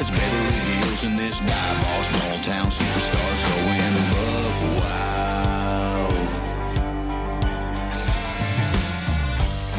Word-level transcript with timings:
it's 0.00 0.10
Beverly 0.10 0.60
Hills, 0.80 1.04
and 1.04 1.18
this 1.18 1.40
dive 1.40 1.82
bar 1.82 2.02
small 2.02 2.38
town 2.40 2.68
superstars 2.68 3.40
going 3.48 3.94
buck 4.10 4.56
wild. 4.80 6.14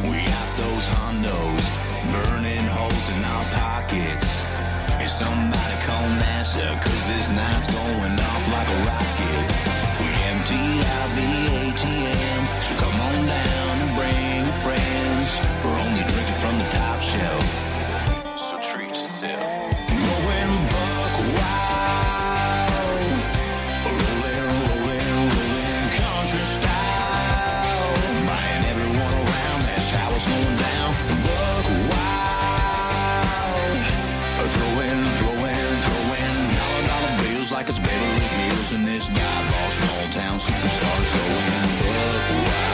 We 0.05 0.17
got 0.33 0.49
those 0.57 0.85
hondos 0.93 1.65
burning 2.13 2.67
holes 2.67 3.07
in 3.09 3.23
our 3.33 3.45
pockets. 3.49 4.29
Is 5.01 5.11
somebody 5.11 5.77
call 5.87 6.07
NASA? 6.21 6.79
Cause 6.83 7.07
this 7.07 7.27
night's 7.29 7.71
going 7.71 8.19
off 8.19 8.45
like 8.53 8.69
a 8.69 8.79
rocket. 8.85 9.45
We 10.01 10.09
emptied 10.29 10.85
out 10.97 11.09
the 11.17 11.29
ATM, 11.65 12.61
so 12.61 12.75
come 12.75 13.01
on 13.01 13.25
down 13.25 13.60
superstars 40.41 41.13
going 41.13 42.45
buck 42.45 42.70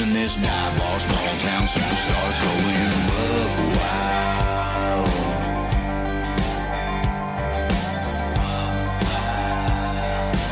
And 0.00 0.10
this 0.12 0.34
dive 0.34 0.76
bar 0.76 0.98
small 0.98 1.38
town 1.38 1.62
superstars 1.62 2.40
going 2.42 2.90
wild. 3.78 5.08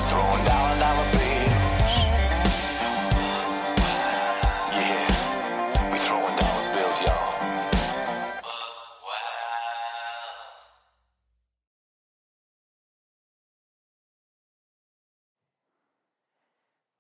Throwing 0.09 0.45
dollar 0.45 0.79
dollar 0.79 1.09
bills. 1.11 1.95
Yeah, 4.79 5.91
we 5.91 5.99
throwing 5.99 6.37
dollar 6.37 6.75
bills, 6.75 6.99
y'all. 7.03 7.35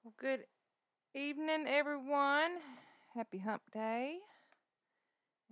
Well, 0.03 0.15
good 0.19 0.41
evening, 1.15 1.67
everyone. 1.69 2.53
Happy 3.15 3.37
Hump 3.39 3.62
Day. 3.73 4.17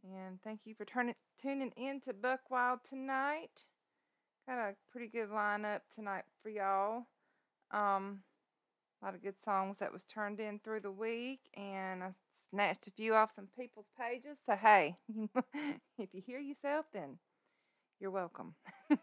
And 0.03 0.41
thank 0.43 0.61
you 0.65 0.75
for 0.75 0.87
turning, 0.87 1.15
tuning 1.41 1.73
in 1.77 2.01
to 2.03 2.15
Buck 2.15 2.51
Wild 2.51 2.81
tonight. 2.89 3.67
Got 4.49 4.59
a 4.59 4.75
pretty 4.91 5.09
good 5.09 5.29
lineup 5.29 5.81
tonight 5.95 6.25
for 6.43 6.49
y'all. 6.49 7.05
Um, 7.73 8.21
a 9.03 9.05
lot 9.05 9.15
of 9.15 9.23
good 9.23 9.39
songs 9.45 9.79
that 9.81 9.93
was 9.93 10.05
turned 10.05 10.41
in 10.41 10.61
through 10.61 10.81
the 10.81 10.91
week, 10.91 11.41
and 11.55 12.03
I 12.03 12.15
snatched 12.51 12.87
a 12.87 12.91
few 12.93 13.15
off 13.15 13.35
some 13.35 13.49
people's 13.59 13.91
pages. 14.01 14.39
So 14.47 14.57
hey, 14.57 14.97
if 15.99 16.09
you 16.15 16.23
hear 16.25 16.41
yourself, 16.41 16.87
then 16.95 17.19
you're 18.01 18.11
welcome. 18.11 18.55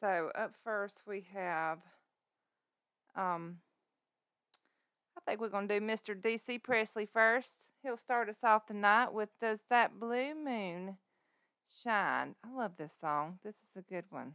so 0.00 0.30
up 0.34 0.54
first 0.64 1.02
we 1.06 1.24
have 1.32 1.78
um, 3.14 3.58
I 5.26 5.32
think 5.32 5.40
we're 5.40 5.48
going 5.48 5.68
to 5.68 5.80
do 5.80 5.86
Mr. 5.86 6.20
D.C. 6.20 6.58
Presley 6.58 7.06
first. 7.06 7.66
He'll 7.82 7.98
start 7.98 8.28
us 8.28 8.42
off 8.42 8.66
tonight 8.66 9.12
with 9.12 9.28
Does 9.40 9.60
That 9.68 10.00
Blue 10.00 10.34
Moon 10.34 10.96
Shine? 11.82 12.34
I 12.44 12.54
love 12.56 12.72
this 12.78 12.94
song. 13.00 13.38
This 13.44 13.54
is 13.56 13.76
a 13.76 13.82
good 13.82 14.04
one. 14.10 14.34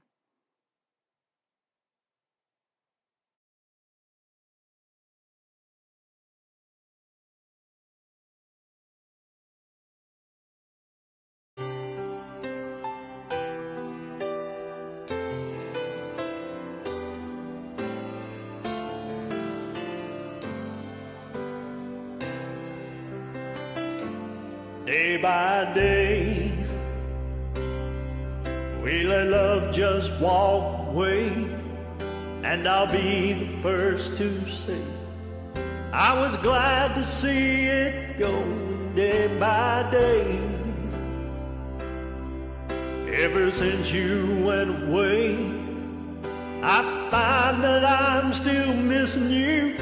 By 25.26 25.74
day, 25.74 26.52
we 28.84 29.02
let 29.06 29.26
love 29.30 29.74
just 29.74 30.12
walk 30.22 30.90
away, 30.90 31.50
and 32.44 32.68
I'll 32.68 32.86
be 32.86 33.34
the 33.34 33.64
first 33.64 34.18
to 34.18 34.30
say 34.52 34.80
I 35.92 36.14
was 36.22 36.38
glad 36.38 36.94
to 36.94 37.04
see 37.04 37.66
it 37.66 38.20
go 38.20 38.36
day 38.96 39.36
by 39.40 39.90
day. 39.90 40.40
Ever 43.26 43.50
since 43.50 43.92
you 43.92 44.44
went 44.46 44.70
away, 44.84 45.38
I 46.62 46.84
find 47.10 47.64
that 47.64 47.84
I'm 47.84 48.32
still 48.32 48.76
missing 48.76 49.32
you. 49.32 49.76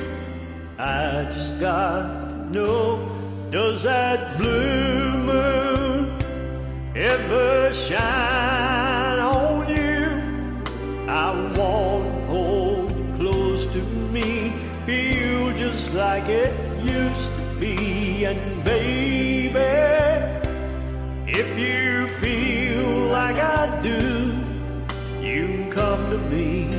I 0.80 1.26
just 1.36 1.60
got 1.60 2.04
to 2.30 2.50
know 2.50 3.13
does 3.54 3.84
that 3.84 4.36
blue 4.36 5.12
moon 5.12 6.10
ever 6.96 7.72
shine 7.72 9.20
on 9.20 9.70
you? 9.70 11.06
I 11.08 11.30
want 11.56 12.30
hold 12.32 12.92
close 13.20 13.68
to 13.68 13.82
me, 14.12 14.54
feel 14.88 15.54
just 15.56 15.94
like 15.94 16.30
it 16.30 16.56
used 16.84 17.30
to 17.38 17.60
be. 17.60 18.26
And 18.26 18.64
baby, 18.64 19.60
if 21.28 21.56
you 21.56 22.08
feel 22.24 23.06
like 23.06 23.36
I 23.36 23.80
do, 23.82 24.34
you 25.22 25.68
come 25.70 26.10
to 26.10 26.18
me. 26.18 26.70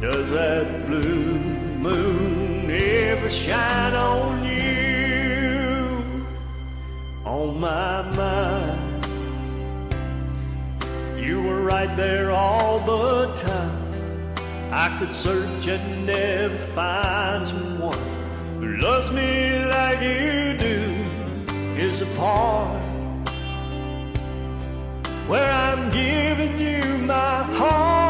Does 0.00 0.30
that 0.30 0.86
blue 0.86 1.34
moon 1.84 2.70
ever 2.70 3.28
shine 3.28 3.92
on 3.94 4.34
you? 4.36 4.39
On 7.30 7.60
my 7.60 8.02
mind, 8.16 9.06
you 11.16 11.40
were 11.40 11.62
right 11.62 11.96
there 11.96 12.32
all 12.32 12.80
the 12.80 13.32
time. 13.36 14.34
I 14.72 14.96
could 14.98 15.14
search 15.14 15.68
and 15.68 16.06
never 16.06 16.58
find 16.74 17.46
someone 17.46 17.96
who 18.58 18.78
loves 18.78 19.12
me 19.12 19.64
like 19.64 20.00
you 20.00 20.56
do. 20.58 20.80
Is 21.80 22.02
a 22.02 22.06
part 22.16 22.82
where 25.28 25.52
I'm 25.52 25.88
giving 25.90 26.58
you 26.58 26.82
my 26.98 27.44
heart. 27.44 28.09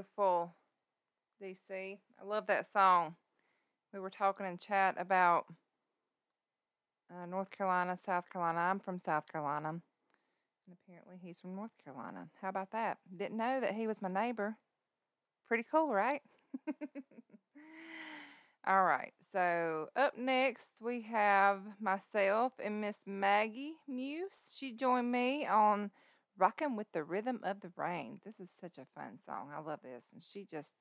Beautiful, 0.00 0.54
DC. 1.42 1.58
I 1.70 2.24
love 2.24 2.46
that 2.46 2.72
song. 2.72 3.16
We 3.92 4.00
were 4.00 4.08
talking 4.08 4.46
in 4.46 4.56
chat 4.56 4.94
about 4.98 5.44
uh, 7.10 7.26
North 7.26 7.50
Carolina, 7.50 7.98
South 8.06 8.24
Carolina. 8.32 8.60
I'm 8.60 8.78
from 8.78 8.98
South 8.98 9.24
Carolina. 9.30 9.68
And 9.68 9.82
apparently 10.72 11.16
he's 11.22 11.38
from 11.40 11.54
North 11.54 11.72
Carolina. 11.84 12.28
How 12.40 12.48
about 12.48 12.70
that? 12.72 12.96
Didn't 13.14 13.36
know 13.36 13.60
that 13.60 13.74
he 13.74 13.86
was 13.86 14.00
my 14.00 14.08
neighbor. 14.08 14.56
Pretty 15.46 15.66
cool, 15.70 15.92
right? 15.92 16.22
All 18.66 18.84
right. 18.84 19.12
So 19.32 19.88
up 19.96 20.16
next 20.16 20.68
we 20.80 21.02
have 21.02 21.60
myself 21.78 22.52
and 22.62 22.80
Miss 22.80 22.96
Maggie 23.06 23.74
Muse. 23.86 24.56
She 24.56 24.72
joined 24.72 25.12
me 25.12 25.46
on 25.46 25.90
Rockin' 26.40 26.74
with 26.74 26.90
the 26.92 27.04
Rhythm 27.04 27.40
of 27.44 27.60
the 27.60 27.70
Rain. 27.76 28.20
This 28.24 28.40
is 28.40 28.50
such 28.60 28.78
a 28.78 28.86
fun 28.94 29.18
song. 29.26 29.50
I 29.54 29.60
love 29.60 29.80
this. 29.82 30.04
And 30.12 30.22
she 30.22 30.46
just 30.50 30.72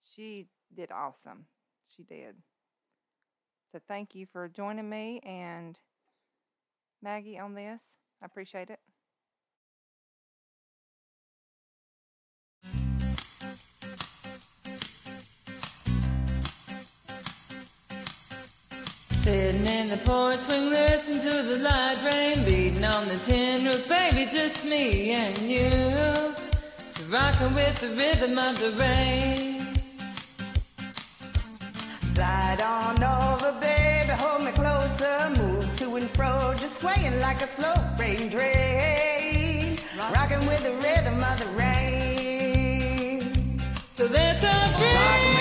she 0.00 0.46
did 0.74 0.92
awesome. 0.92 1.46
She 1.96 2.04
did. 2.04 2.36
So 3.72 3.80
thank 3.88 4.14
you 4.14 4.26
for 4.32 4.48
joining 4.48 4.88
me 4.88 5.20
and 5.24 5.76
Maggie 7.02 7.38
on 7.38 7.54
this. 7.54 7.82
I 8.22 8.26
appreciate 8.26 8.70
it. 8.70 8.78
Sitting 19.24 19.64
in 19.64 19.88
the 19.88 19.96
porch 20.04 20.38
swing, 20.40 20.68
listen 20.68 21.18
to 21.18 21.42
the 21.44 21.56
light 21.56 21.96
rain 22.04 22.44
beating 22.44 22.84
on 22.84 23.08
the 23.08 23.16
tin 23.16 23.64
roof, 23.64 23.88
baby, 23.88 24.30
just 24.30 24.66
me 24.66 25.12
and 25.12 25.38
you. 25.38 25.70
Rocking 27.08 27.54
with 27.54 27.74
the 27.80 27.88
rhythm 27.96 28.38
of 28.38 28.60
the 28.60 28.72
rain. 28.72 29.66
Slide 32.12 32.60
on 32.60 33.02
over, 33.02 33.58
baby, 33.62 34.12
hold 34.12 34.44
me 34.44 34.52
closer, 34.52 35.30
move 35.38 35.74
to 35.78 35.96
and 35.96 36.10
fro, 36.10 36.52
just 36.54 36.78
swaying 36.82 37.18
like 37.20 37.40
a 37.40 37.46
slow 37.46 37.76
rain 37.98 38.28
train. 38.30 39.78
Rocking 40.12 40.46
with 40.46 40.62
the 40.64 40.74
rhythm 40.86 41.24
of 41.24 41.38
the 41.38 41.46
rain. 41.56 43.22
So 43.96 44.06
there's 44.06 44.44
a 44.44 44.54
Rocking 44.94 45.33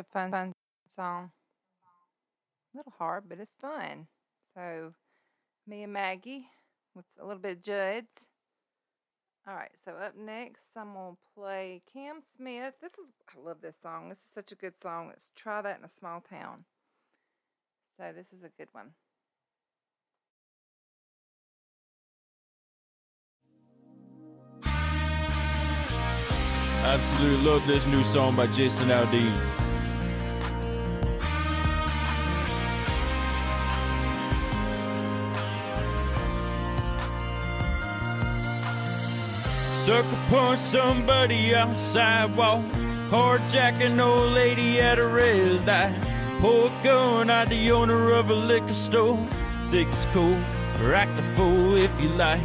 A 0.00 0.04
fun, 0.04 0.30
fun 0.30 0.52
song. 0.88 1.30
A 2.72 2.78
little 2.78 2.94
hard, 2.96 3.24
but 3.28 3.38
it's 3.38 3.54
fun. 3.60 4.06
So, 4.54 4.94
me 5.66 5.82
and 5.82 5.92
Maggie 5.92 6.46
with 6.94 7.04
a 7.20 7.26
little 7.26 7.42
bit 7.42 7.58
of 7.58 7.62
Judd's. 7.62 8.28
All 9.46 9.54
right, 9.54 9.72
so 9.84 9.92
up 9.92 10.16
next, 10.16 10.68
I'm 10.74 10.94
gonna 10.94 11.16
play 11.34 11.82
Cam 11.92 12.20
Smith. 12.34 12.72
This 12.80 12.92
is 12.92 13.04
I 13.28 13.46
love 13.46 13.58
this 13.60 13.74
song. 13.82 14.08
This 14.08 14.20
is 14.20 14.28
such 14.34 14.52
a 14.52 14.54
good 14.54 14.72
song. 14.82 15.08
Let's 15.08 15.32
"Try 15.36 15.60
That 15.60 15.78
in 15.78 15.84
a 15.84 15.90
Small 15.98 16.22
Town." 16.22 16.64
So 17.98 18.10
this 18.14 18.32
is 18.32 18.42
a 18.42 18.48
good 18.56 18.68
one. 18.72 18.94
Absolutely 26.84 27.44
love 27.44 27.66
this 27.66 27.84
new 27.84 28.02
song 28.02 28.34
by 28.34 28.46
Jason 28.46 28.88
Aldean. 28.88 29.59
Sucker 39.90 40.18
punch 40.28 40.60
somebody 40.60 41.52
on 41.52 41.70
the 41.70 41.76
sidewalk. 41.76 42.64
Carjacking 43.10 43.98
old 43.98 44.30
lady 44.34 44.80
at 44.80 45.00
a 45.00 45.04
red 45.04 45.66
light. 45.66 46.00
Pull 46.40 46.66
a 46.68 46.84
gun 46.84 47.28
at 47.28 47.48
the 47.48 47.72
owner 47.72 48.12
of 48.12 48.30
a 48.30 48.34
liquor 48.34 48.72
store. 48.72 49.18
Think 49.72 49.92
it's 49.92 50.04
cool, 50.12 50.38
or 50.80 50.94
act 50.94 51.18
a 51.18 51.24
fool 51.34 51.76
if 51.76 51.90
you 52.00 52.08
like. 52.10 52.40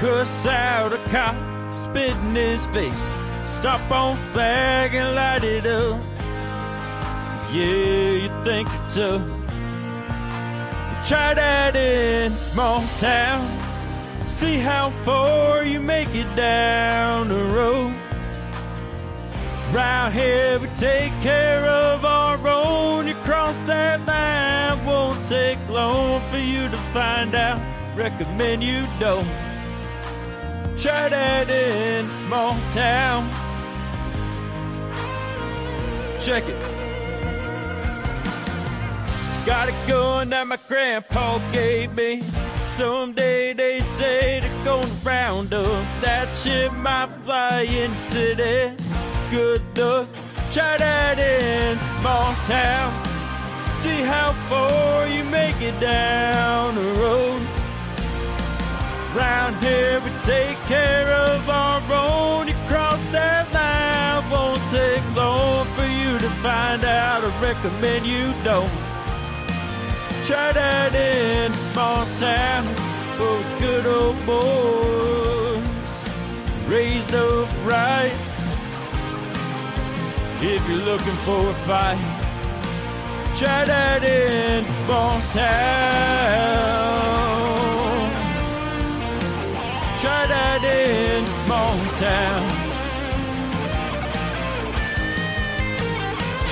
Cuss 0.00 0.44
out 0.44 0.92
a 0.92 0.98
cop, 1.08 1.34
spit 1.72 2.14
in 2.14 2.34
his 2.34 2.66
face. 2.66 3.08
Stop 3.42 3.90
on 3.90 4.18
flag 4.34 4.94
and 4.94 5.14
light 5.14 5.44
it 5.44 5.64
up. 5.64 5.98
Yeah, 7.50 8.20
you 8.20 8.44
think 8.44 8.68
it's 8.70 8.96
tough. 8.96 9.22
Try 11.08 11.32
that 11.32 11.74
in 11.74 12.36
small 12.36 12.84
town. 12.98 13.61
See 14.42 14.58
how 14.58 14.90
far 15.04 15.62
you 15.62 15.78
make 15.78 16.12
it 16.16 16.34
down 16.34 17.28
the 17.28 17.44
road. 17.44 17.94
Round 19.72 20.12
here 20.12 20.58
we 20.58 20.66
take 20.74 21.12
care 21.22 21.64
of 21.64 22.04
our 22.04 22.36
own. 22.48 23.06
You 23.06 23.14
cross 23.22 23.62
that 23.62 24.04
line, 24.04 24.84
won't 24.84 25.24
take 25.26 25.60
long 25.68 26.28
for 26.32 26.38
you 26.38 26.68
to 26.68 26.76
find 26.92 27.36
out. 27.36 27.60
Recommend 27.96 28.64
you 28.64 28.88
don't. 28.98 29.28
Try 30.76 31.08
that 31.08 31.48
in 31.48 32.06
a 32.06 32.10
small 32.10 32.54
town. 32.72 33.30
Check 36.18 36.48
it. 36.48 36.60
Got 39.46 39.68
a 39.68 39.74
gun 39.86 40.30
that 40.30 40.48
my 40.48 40.58
grandpa 40.66 41.38
gave 41.52 41.96
me. 41.96 42.24
Someday 42.76 43.52
they 43.52 43.80
say 43.80 44.40
they're 44.40 44.64
gonna 44.64 44.86
round 45.04 45.52
up 45.52 45.84
that 46.00 46.34
shit 46.34 46.72
might 46.72 47.10
fly 47.22 47.62
in 47.62 47.94
city. 47.94 48.74
Good 49.30 49.60
luck, 49.76 50.08
try 50.50 50.78
that 50.78 51.18
in 51.18 51.78
small 51.78 52.32
town. 52.48 52.90
See 53.82 54.00
how 54.00 54.32
far 54.48 55.06
you 55.06 55.22
make 55.24 55.60
it 55.60 55.78
down 55.80 56.74
the 56.76 56.92
road. 56.98 57.42
Round 59.14 59.54
here 59.56 60.00
we 60.00 60.10
take 60.24 60.56
care 60.66 61.12
of 61.12 61.50
our 61.50 61.82
own. 61.92 62.48
You 62.48 62.54
cross 62.68 63.04
that 63.12 63.52
line, 63.52 64.30
won't 64.30 64.62
take 64.70 65.04
long 65.14 65.66
for 65.76 65.84
you 65.84 66.18
to 66.18 66.30
find 66.40 66.82
out. 66.86 67.22
I 67.22 67.42
recommend 67.42 68.06
you 68.06 68.32
don't. 68.42 68.91
That 70.28 70.94
in 70.94 71.52
small 71.72 72.06
town 72.16 72.64
for 73.18 73.42
good 73.58 73.86
old 73.86 74.24
boys 74.24 75.66
raised 76.68 77.12
up 77.12 77.48
right. 77.64 78.12
If 80.40 80.66
you're 80.68 80.78
looking 80.78 81.18
for 81.26 81.48
a 81.48 81.54
fight, 81.66 81.98
that 83.40 84.04
in 84.04 84.64
small 84.64 85.20
town. 85.32 86.62
That 90.02 90.62
in 90.64 91.26
small 91.26 91.76
town. 91.98 92.42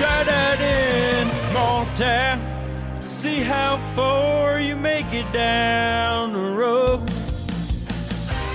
That 0.00 0.60
in 0.60 1.30
small 1.32 1.86
town. 1.94 2.49
See 3.20 3.40
how 3.40 3.76
far 3.94 4.60
you 4.60 4.74
make 4.74 5.12
it 5.12 5.30
down 5.30 6.32
the 6.32 6.56
road. 6.56 7.00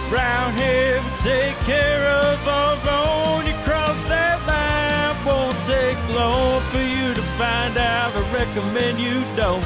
Round 0.09 0.57
here, 0.57 1.03
we 1.03 1.09
take 1.21 1.55
care 1.57 2.09
of 2.09 2.47
our 2.47 2.75
own. 2.89 3.45
You 3.45 3.53
cross 3.63 3.99
that 4.07 4.41
line, 4.47 5.15
won't 5.23 5.55
take 5.67 5.99
long 6.15 6.63
for 6.71 6.79
you 6.79 7.13
to 7.13 7.21
find 7.37 7.77
out. 7.77 8.11
I 8.15 8.33
recommend 8.33 8.97
you 8.97 9.21
don't. 9.35 9.61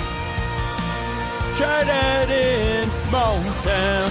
Try 1.55 1.85
that 1.85 2.29
in 2.29 2.91
small 2.91 3.39
town. 3.63 4.09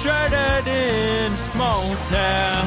Try 0.00 0.28
that 0.28 0.66
in 0.66 1.36
small 1.52 1.84
town. 2.08 2.66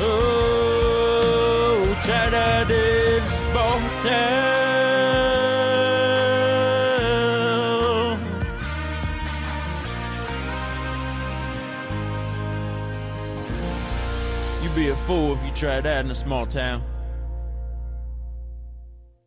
Oh, 0.00 0.87
town. 4.02 4.58
You'd 14.62 14.74
be 14.74 14.88
a 14.88 14.96
fool 15.06 15.34
if 15.34 15.42
you 15.44 15.52
tried 15.52 15.82
that 15.82 16.04
in 16.04 16.10
a 16.10 16.14
small 16.14 16.46
town. 16.46 16.82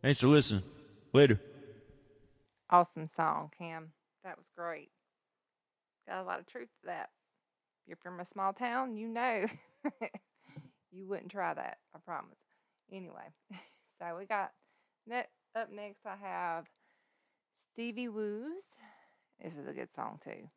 Thanks 0.02 0.20
for 0.20 0.28
listening. 0.28 0.64
Later. 1.12 1.40
Awesome 2.70 3.06
song, 3.06 3.50
Cam. 3.56 3.92
That 4.24 4.36
was 4.36 4.46
great. 4.56 4.90
Got 6.08 6.22
a 6.22 6.24
lot 6.24 6.40
of 6.40 6.46
truth 6.46 6.68
to 6.80 6.86
that. 6.86 7.10
If 7.84 7.88
you're 7.88 7.96
from 8.02 8.20
a 8.20 8.24
small 8.24 8.52
town, 8.52 8.96
you 8.96 9.08
know 9.08 9.44
you 10.92 11.06
wouldn't 11.06 11.30
try 11.30 11.52
that. 11.52 11.78
I 11.94 11.98
promise. 11.98 12.38
Anyway, 12.90 13.32
so 14.00 14.16
we 14.18 14.24
got 14.26 14.52
up 15.54 15.70
next. 15.72 16.06
I 16.06 16.16
have 16.16 16.66
Stevie 17.56 18.08
Woos. 18.08 18.62
This 19.42 19.56
is 19.56 19.66
a 19.66 19.72
good 19.72 19.92
song 19.94 20.18
too. 20.22 20.48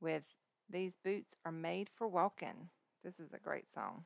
With 0.00 0.24
these 0.70 0.92
boots 1.04 1.36
are 1.44 1.52
made 1.52 1.88
for 1.96 2.08
walking. 2.08 2.68
This 3.04 3.18
is 3.18 3.32
a 3.32 3.38
great 3.38 3.72
song. 3.72 4.04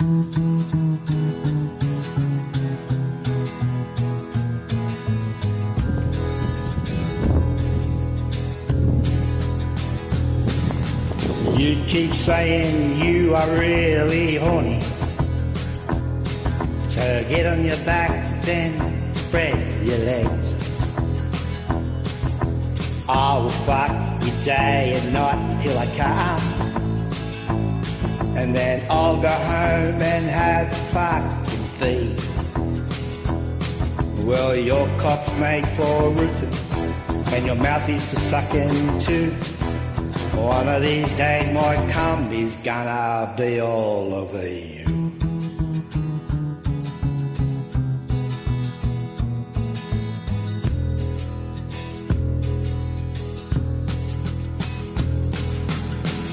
You 0.00 0.45
keep 11.86 12.14
saying 12.14 12.98
you 13.00 13.34
are 13.34 13.48
really 13.52 14.36
horny. 14.36 14.80
So 16.88 17.24
get 17.28 17.46
on 17.46 17.64
your 17.64 17.76
back, 17.84 18.42
then 18.42 19.14
spread 19.14 19.56
your 19.84 19.98
legs. 19.98 20.54
I 23.08 23.38
will 23.38 23.50
fuck 23.50 23.90
you 24.24 24.32
day 24.44 25.00
and 25.00 25.12
night 25.12 25.60
till 25.60 25.78
I 25.78 25.86
come. 25.96 26.40
And 28.36 28.54
then 28.54 28.84
I'll 28.90 29.22
go 29.22 29.28
home 29.28 30.02
and 30.02 30.24
have 30.26 30.76
fucking 30.92 31.64
feed. 31.78 32.20
Well, 34.26 34.56
your 34.56 34.88
cock's 34.98 35.32
made 35.38 35.66
for 35.68 36.10
rooting, 36.10 36.52
and 37.32 37.46
your 37.46 37.54
mouth 37.54 37.88
is 37.88 38.10
for 38.10 38.16
sucking 38.16 38.98
too. 38.98 39.55
One 40.36 40.68
of 40.68 40.82
these 40.82 41.10
days 41.16 41.52
my 41.54 41.76
is 42.30 42.56
gonna 42.56 43.34
be 43.36 43.60
all 43.60 44.12
over 44.12 44.46
you. 44.46 44.84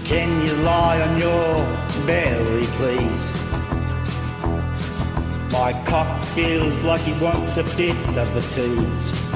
Can 0.03 0.45
you 0.45 0.53
lie 0.63 1.01
on 1.01 1.17
your 1.17 2.05
belly, 2.05 2.65
please? 2.77 3.24
My 5.51 5.72
cock 5.86 6.24
feels 6.36 6.77
like 6.83 7.01
he 7.01 7.13
wants 7.24 7.55
a 7.57 7.63
bit 7.77 7.95
of 8.17 8.36
a 8.36 8.41
tease. 8.41 9.32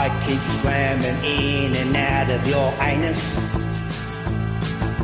I 0.00 0.08
keep 0.24 0.40
slamming 0.42 1.24
in 1.24 1.74
and 1.74 1.96
out 1.96 2.30
of 2.30 2.46
your 2.46 2.72
anus. 2.80 3.34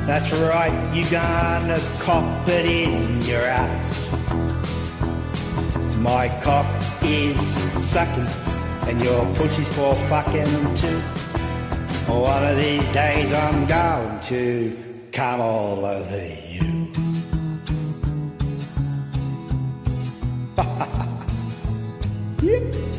That's 0.06 0.32
right, 0.34 0.94
you're 0.94 1.10
gonna 1.10 1.80
cop 1.98 2.48
it 2.48 2.64
in 2.64 3.20
your 3.22 3.42
ass. 3.42 4.06
My 5.98 6.28
cock 6.44 6.64
is 7.02 7.36
sucking 7.84 8.28
and 8.88 9.02
your 9.02 9.26
pussy's 9.34 9.68
for 9.74 9.96
fucking 10.08 10.76
too. 10.76 11.00
One 12.06 12.44
of 12.44 12.56
these 12.56 12.86
days 12.92 13.32
I'm 13.32 13.66
going 13.66 14.20
to 14.30 14.76
come 15.10 15.40
all 15.40 15.84
over 15.84 16.24
you. 16.24 16.86
Yep. 22.44 22.93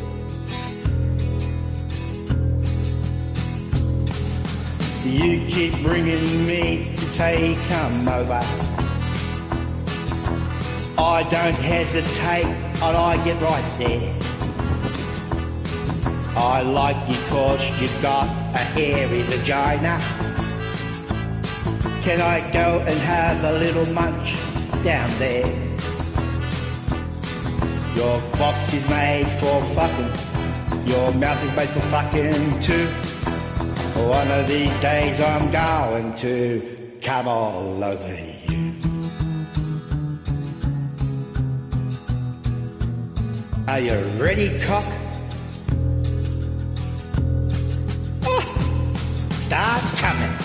You 5.16 5.46
keep 5.48 5.74
bringing 5.82 6.46
me 6.46 6.92
to 6.94 7.10
say 7.10 7.58
come 7.70 8.06
over. 8.06 8.42
I 10.98 11.26
don't 11.32 11.56
hesitate 11.56 12.44
and 12.44 12.98
I 12.98 13.24
get 13.24 13.42
right 13.42 13.80
there. 13.80 14.14
I 16.36 16.64
like 16.64 16.98
you 17.08 17.16
cause 17.30 17.64
you've 17.80 18.02
got 18.02 18.28
a 18.28 18.64
hairy 18.76 19.22
vagina. 19.22 20.02
Can 22.04 22.20
I 22.20 22.42
go 22.52 22.84
and 22.86 23.00
have 23.00 23.42
a 23.46 23.58
little 23.58 23.86
munch 23.94 24.36
down 24.84 25.10
there? 25.18 25.48
Your 27.96 28.20
box 28.38 28.74
is 28.74 28.86
made 28.90 29.28
for 29.40 29.62
fucking. 29.76 30.86
Your 30.86 31.14
mouth 31.14 31.42
is 31.42 31.56
made 31.56 31.70
for 31.70 31.80
fucking 31.80 32.60
too. 32.60 33.05
One 33.96 34.30
of 34.30 34.46
these 34.46 34.76
days 34.78 35.22
I'm 35.22 35.50
going 35.52 36.14
to 36.16 36.98
come 37.02 37.30
all 37.30 37.82
over 37.82 38.16
you. 38.50 38.74
Are 43.70 43.80
you 43.80 43.96
ready, 44.22 44.60
cock? 44.60 44.84
Oh, 48.26 48.42
start 49.40 49.82
coming. 49.96 50.36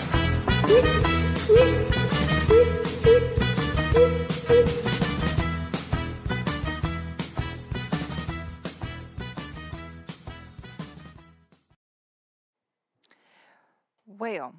Well, 14.30 14.54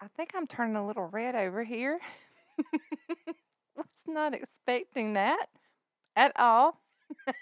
I 0.00 0.06
think 0.16 0.30
I'm 0.34 0.46
turning 0.46 0.76
a 0.76 0.86
little 0.86 1.06
red 1.08 1.34
over 1.34 1.64
here. 1.64 1.98
Was 3.76 3.86
not 4.06 4.34
expecting 4.34 5.14
that 5.14 5.46
at 6.16 6.32
all. 6.38 6.80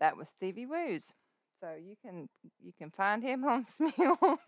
that 0.00 0.16
was 0.16 0.28
Stevie 0.30 0.66
Woos. 0.66 1.12
So 1.60 1.74
you 1.78 1.96
can 2.02 2.28
you 2.62 2.72
can 2.78 2.90
find 2.90 3.22
him 3.22 3.44
on 3.44 3.66
Smule. 3.80 4.38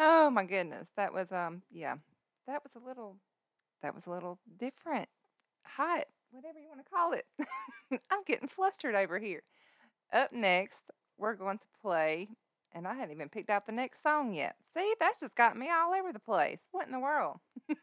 oh 0.00 0.30
my 0.30 0.44
goodness, 0.44 0.88
that 0.96 1.12
was 1.12 1.30
um 1.30 1.62
yeah, 1.70 1.94
that 2.48 2.62
was 2.64 2.72
a 2.82 2.84
little 2.86 3.16
that 3.82 3.94
was 3.94 4.06
a 4.06 4.10
little 4.10 4.38
different, 4.58 5.08
hot, 5.64 6.04
whatever 6.32 6.58
you 6.58 6.68
want 6.68 6.84
to 6.84 6.90
call 6.90 7.12
it. 7.12 7.26
I'm 8.10 8.24
getting 8.26 8.48
flustered 8.48 8.94
over 8.96 9.18
here. 9.18 9.42
Up 10.12 10.32
next, 10.32 10.82
we're 11.18 11.34
going 11.34 11.58
to 11.58 11.64
play, 11.82 12.28
and 12.74 12.86
I 12.86 12.94
hadn't 12.94 13.14
even 13.14 13.28
picked 13.28 13.50
out 13.50 13.66
the 13.66 13.72
next 13.72 14.02
song 14.02 14.34
yet. 14.34 14.56
See, 14.74 14.94
that's 15.00 15.20
just 15.20 15.34
got 15.34 15.56
me 15.56 15.68
all 15.70 15.94
over 15.94 16.12
the 16.12 16.18
place. 16.18 16.60
What 16.72 16.86
in 16.86 16.92
the 16.92 17.00
world? 17.00 17.38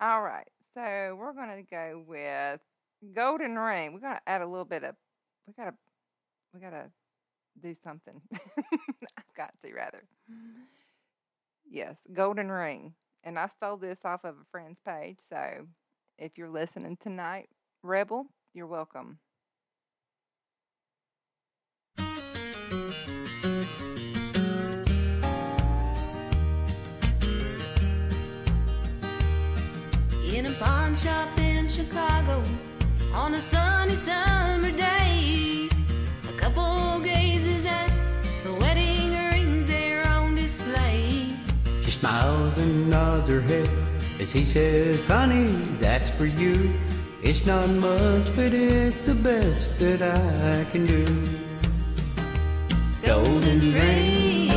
all 0.00 0.22
right, 0.22 0.48
so 0.74 1.16
we're 1.18 1.32
going 1.32 1.56
to 1.56 1.62
go 1.70 2.04
with 2.06 2.60
Golden 3.14 3.58
Ring. 3.58 3.92
We're 3.92 4.00
going 4.00 4.14
to 4.14 4.28
add 4.28 4.42
a 4.42 4.46
little 4.46 4.64
bit 4.64 4.84
of, 4.84 4.94
we 5.46 5.54
got 5.54 5.70
to, 5.70 5.74
we 6.52 6.60
got 6.60 6.70
to 6.70 6.90
do 7.62 7.74
something. 7.82 8.20
I've 8.34 9.34
got 9.36 9.52
to, 9.64 9.72
rather. 9.74 10.04
Yes, 11.68 11.96
Golden 12.12 12.50
Ring. 12.50 12.94
And 13.24 13.38
I 13.38 13.48
stole 13.48 13.76
this 13.76 14.00
off 14.04 14.24
of 14.24 14.36
a 14.36 14.44
friend's 14.52 14.78
page, 14.86 15.18
so 15.28 15.66
if 16.18 16.38
you're 16.38 16.48
listening 16.48 16.96
tonight, 17.00 17.48
Rebel, 17.82 18.26
you're 18.54 18.68
welcome. 18.68 19.18
In 30.34 30.46
a 30.46 30.52
pawn 30.58 30.94
shop 30.94 31.28
in 31.38 31.68
Chicago 31.68 32.42
on 33.14 33.34
a 33.34 33.40
sunny 33.40 33.94
summer 33.94 34.70
day. 34.72 35.68
A 36.28 36.32
couple 36.36 37.00
gazes 37.00 37.66
at 37.66 37.90
the 38.42 38.52
wedding 38.54 39.12
rings 39.12 39.68
there 39.68 40.06
on 40.08 40.34
display. 40.34 41.36
She 41.84 41.90
smiles 41.90 42.58
and 42.58 42.90
nods 42.90 43.28
her 43.28 43.40
head 43.40 43.70
as 44.20 44.32
he 44.32 44.44
says, 44.44 45.02
Honey, 45.04 45.46
that's 45.78 46.10
for 46.18 46.26
you. 46.26 46.74
It's 47.22 47.46
not 47.46 47.68
much, 47.70 48.26
but 48.34 48.52
it's 48.52 49.06
the 49.06 49.14
best 49.14 49.78
that 49.78 50.02
I 50.02 50.64
can 50.70 50.86
do. 50.86 51.45
Golden 53.06 53.72
ring, 53.72 54.48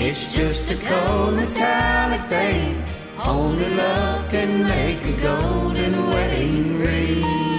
It's 0.00 0.32
just 0.32 0.70
a 0.70 0.76
cold 0.76 1.34
metallic 1.34 2.22
thing. 2.22 2.82
Only 3.24 3.68
love 3.74 4.30
can 4.30 4.64
make 4.64 5.04
a 5.04 5.12
golden 5.20 6.08
wedding 6.08 6.78
ring. 6.78 7.51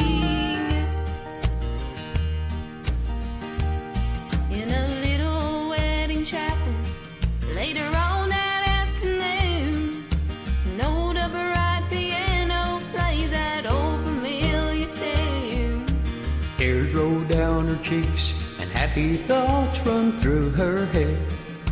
Cheeks 17.83 18.33
and 18.59 18.69
happy 18.69 19.17
thoughts 19.17 19.79
run 19.81 20.17
through 20.19 20.49
her 20.51 20.85
head 20.87 21.19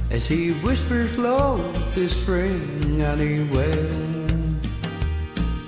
as 0.10 0.28
he 0.28 0.52
whispers 0.56 1.18
low 1.18 1.58
this 1.96 2.14
ring 2.28 3.02
out 3.02 3.20
he. 3.20 4.28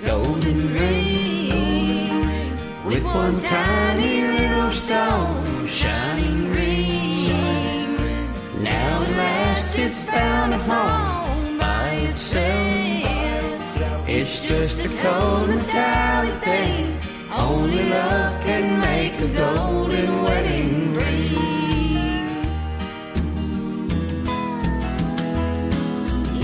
Golden 0.04 0.74
ring 0.74 2.56
with 2.84 3.04
one 3.04 3.36
tiny 3.36 4.20
little 4.20 4.70
stone 4.72 5.66
shining 5.66 6.52
ring. 6.52 7.72
Now 8.62 9.02
at 9.02 9.10
last 9.16 9.78
it's 9.78 10.04
found 10.04 10.52
a 10.52 10.58
home 10.58 11.58
by 11.58 11.88
itself. 12.10 13.78
It's 14.06 14.44
just 14.44 14.84
a 14.84 14.88
cold 14.88 15.48
metallic 15.48 16.42
thing. 16.42 17.13
Only 17.36 17.82
love 17.90 18.42
can 18.44 18.78
make 18.80 19.18
a 19.20 19.26
golden 19.28 20.22
wedding 20.22 20.94
ring. 20.94 21.34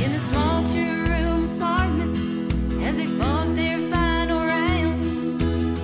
In 0.02 0.12
a 0.12 0.20
small 0.20 0.64
two-room 0.64 1.56
apartment, 1.56 2.82
as 2.82 2.96
they 2.96 3.06
fought 3.06 3.54
their 3.54 3.78
final 3.90 4.40
round, 4.46 5.40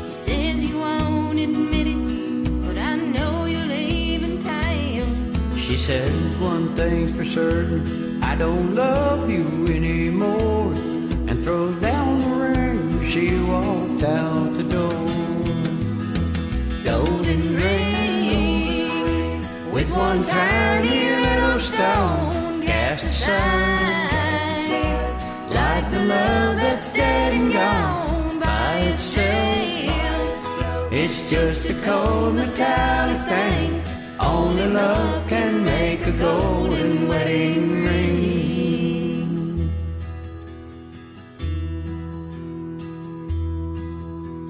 he 0.06 0.10
says 0.10 0.64
you 0.64 0.78
won't 0.80 1.38
admit 1.38 1.86
it, 1.86 2.66
but 2.66 2.76
I 2.76 2.96
know 2.96 3.44
you're 3.44 3.66
leaving 3.66 4.38
town. 4.40 5.32
She 5.56 5.76
said 5.76 6.10
one 6.40 6.74
thing's 6.76 7.16
for 7.16 7.24
certain, 7.24 8.22
I 8.22 8.34
don't 8.34 8.74
love 8.74 9.30
you 9.30 9.35
that's 26.76 26.92
dead 26.92 27.32
and 27.32 27.50
gone 27.54 28.38
by 28.38 28.76
itself. 28.92 29.22
It's 30.92 31.30
just 31.30 31.64
a 31.70 31.74
cold 31.80 32.34
metallic 32.34 33.26
thing. 33.26 33.82
Only 34.20 34.66
love 34.66 35.26
can 35.26 35.64
make 35.64 36.06
a 36.06 36.12
golden 36.12 37.08
wedding 37.08 37.82
ring. 37.82 39.72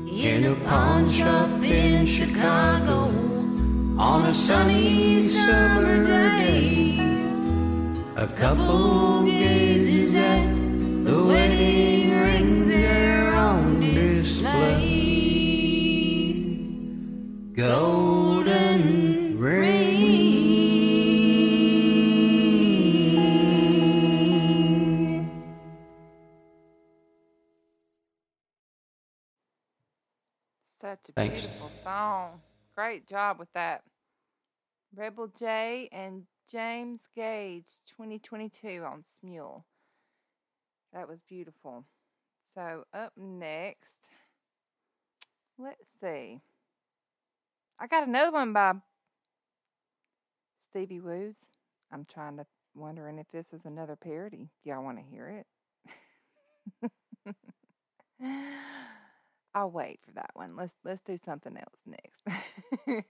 In 0.09 0.47
a 0.47 0.57
pawn 0.67 1.09
shop 1.09 1.63
in 1.63 2.07
Chicago 2.07 3.09
on 3.99 4.25
a 4.25 4.35
sunny 4.35 5.23
summer 5.23 6.05
day, 6.05 6.99
a 8.17 8.27
couple 8.27 9.23
gazes 9.23 10.17
at 10.17 10.56
the 11.07 11.25
wedding 11.25 12.11
rings 12.11 12.69
on 13.35 13.81
display. 13.81 14.83
Golden 17.55 19.39
ring. 19.39 19.87
Such 30.81 31.09
a 31.09 31.13
Thanks. 31.13 31.43
beautiful 31.43 31.71
song. 31.85 32.41
Great 32.75 33.09
job 33.09 33.39
with 33.39 33.53
that. 33.55 33.83
Rebel 34.95 35.29
J 35.39 35.89
and 35.93 36.25
James 36.51 37.03
Gage, 37.15 37.81
2022 37.97 38.83
on 38.85 39.03
Smule. 39.03 39.63
That 40.93 41.09
was 41.09 41.19
beautiful. 41.29 41.85
So, 42.55 42.85
up 42.95 43.13
next, 43.17 43.99
let's 45.59 45.89
see. 46.01 46.41
I 47.79 47.87
got 47.87 48.09
another 48.09 48.33
one 48.33 48.53
by 48.53 48.75
Stevie 50.71 51.01
Woos. 51.01 51.37
I'm 51.93 52.07
trying 52.07 52.39
to 52.39 52.47
wondering 52.75 53.19
if 53.19 53.27
this 53.33 53.53
is 53.53 53.65
another 53.65 53.97
parody. 53.97 54.51
Y'all 54.65 54.83
want 54.85 54.99
to 54.99 55.05
hear 55.05 55.45
it? 56.83 56.91
I'll 59.55 59.71
wait 59.71 60.01
for 60.05 60.13
that 60.13 60.31
one. 60.35 60.57
Let's 60.57 60.75
let's 60.85 61.03
do 61.03 61.17
something 61.17 61.57
else 61.57 61.81
next. 61.87 62.23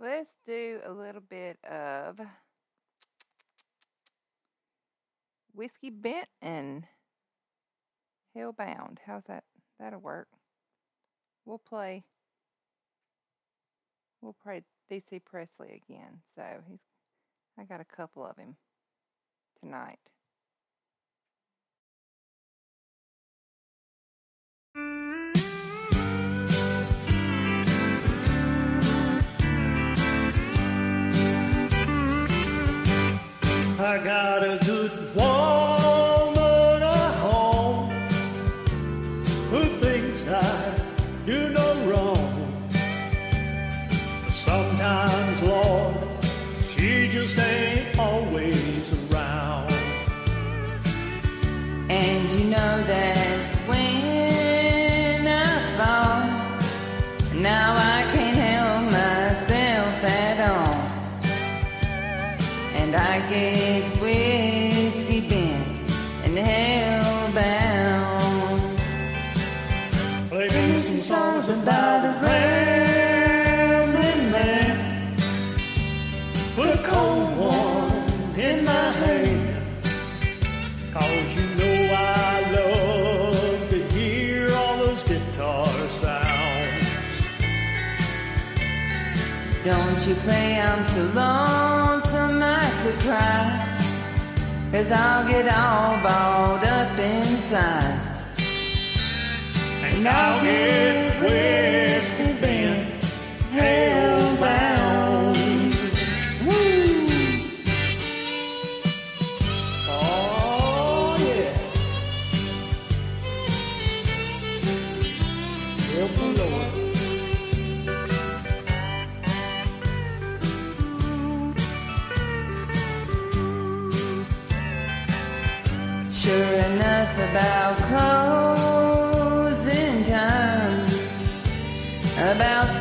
let's 0.00 0.34
do 0.46 0.80
a 0.84 0.92
little 0.92 1.22
bit 1.22 1.58
of 1.64 2.20
whiskey 5.54 5.90
bent 5.90 6.28
and 6.40 6.84
hellbound. 8.36 8.98
How's 9.06 9.24
that? 9.28 9.44
That'll 9.78 10.00
work. 10.00 10.28
We'll 11.44 11.58
play. 11.58 12.04
We'll 14.20 14.36
play 14.42 14.62
DC 14.90 15.24
Presley 15.24 15.82
again. 15.88 16.20
So 16.36 16.42
he's. 16.68 16.80
I 17.58 17.64
got 17.64 17.80
a 17.80 17.96
couple 17.96 18.24
of 18.24 18.36
him 18.36 18.56
tonight. 19.62 19.98
I 24.74 25.21
And 51.88 52.30
you 52.30 52.44
know 52.50 52.82
that's 52.84 53.56
when 53.68 55.26
I 55.26 55.58
fall, 55.76 57.40
now 57.40 57.74
I 57.76 58.02
can't 58.12 58.36
help 58.36 58.84
myself 58.84 60.04
at 60.04 60.38
all. 60.50 60.80
And 62.74 62.94
I 62.94 63.28
get 63.28 64.01
Play, 90.22 90.60
I'm 90.60 90.84
so 90.84 91.02
lonesome 91.14 92.40
I 92.40 92.70
could 92.82 92.98
cry. 93.00 93.76
Cause 94.70 94.92
I'll 94.92 95.26
get 95.28 95.46
all 95.52 96.00
balled 96.00 96.64
up 96.64 96.96
inside. 96.96 97.98
And 99.82 100.06
I'll 100.06 100.40
get 100.40 101.20
whiskey 101.20 101.71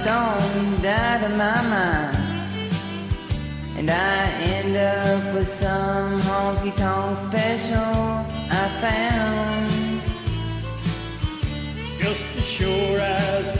stoned 0.02 0.86
out 0.86 1.24
of 1.24 1.32
my 1.38 1.62
mind. 1.70 2.18
And 3.78 3.88
I 3.90 4.32
end 4.56 4.76
up 4.76 5.34
with 5.36 5.48
some 5.48 6.20
honky 6.22 6.76
tonk 6.76 7.18
special 7.18 8.26
I 8.62 8.64
found. 8.82 9.70
Just 12.00 12.24
as 12.36 12.46
sure 12.46 13.00
as 13.00 13.51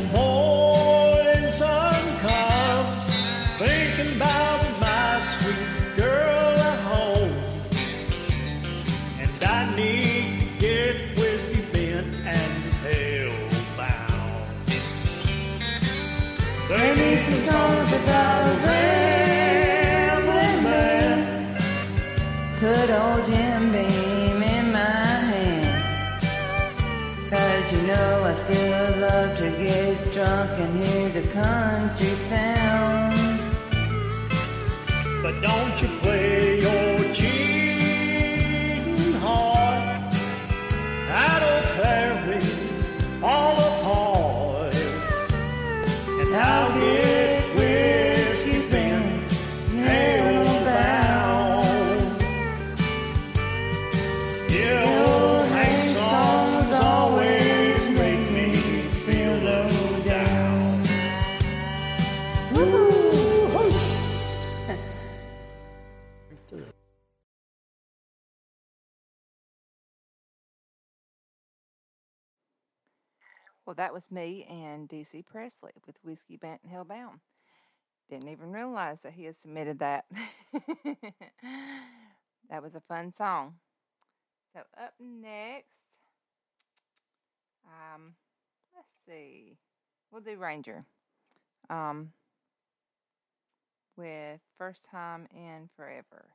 Put 22.62 22.92
old 22.92 23.26
Jim 23.26 23.72
Beam 23.72 24.44
in 24.44 24.72
my 24.72 25.06
hand. 25.32 25.84
Cause 27.28 27.74
you 27.74 27.82
know 27.88 28.24
I 28.24 28.34
still 28.36 29.00
love 29.00 29.36
to 29.38 29.50
get 29.50 29.98
drunk 30.14 30.52
and 30.60 30.84
hear 30.84 31.10
the 31.10 31.28
country 31.30 32.14
sounds. 32.30 33.44
But 35.24 35.42
don't 35.42 35.82
you 35.82 35.91
Well, 73.66 73.76
that 73.76 73.94
was 73.94 74.12
me 74.12 74.46
and 74.50 74.90
DC 74.90 75.26
Presley 75.26 75.72
with 75.86 75.96
Whiskey 76.04 76.36
Bent 76.36 76.62
and 76.64 76.72
Hellbound. 76.74 77.20
Didn't 78.10 78.30
even 78.30 78.52
realize 78.52 79.02
that 79.02 79.14
he 79.14 79.26
had 79.26 79.36
submitted 79.36 79.80
that. 79.80 80.06
that 82.50 82.62
was 82.62 82.76
a 82.76 82.82
fun 82.82 83.14
song. 83.14 83.56
So 84.54 84.62
up 84.78 84.94
next, 85.00 85.68
um, 87.66 88.16
let's 88.76 88.90
see. 89.08 89.58
We'll 90.12 90.22
do 90.22 90.38
Ranger. 90.38 90.86
Um, 91.70 92.12
with 93.96 94.42
First 94.58 94.86
Time 94.90 95.28
in 95.34 95.70
Forever. 95.76 96.32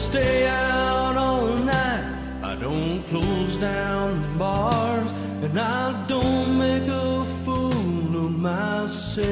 Stay 0.00 0.46
out 0.48 1.16
all 1.16 1.46
night. 1.56 2.04
I 2.42 2.54
don't 2.56 3.02
close 3.04 3.56
down 3.56 4.20
the 4.20 4.28
bars. 4.38 5.10
And 5.42 5.58
I 5.58 6.06
don't 6.06 6.58
make 6.58 6.88
a 6.88 7.24
fool 7.44 8.26
of 8.26 8.32
myself. 8.38 9.22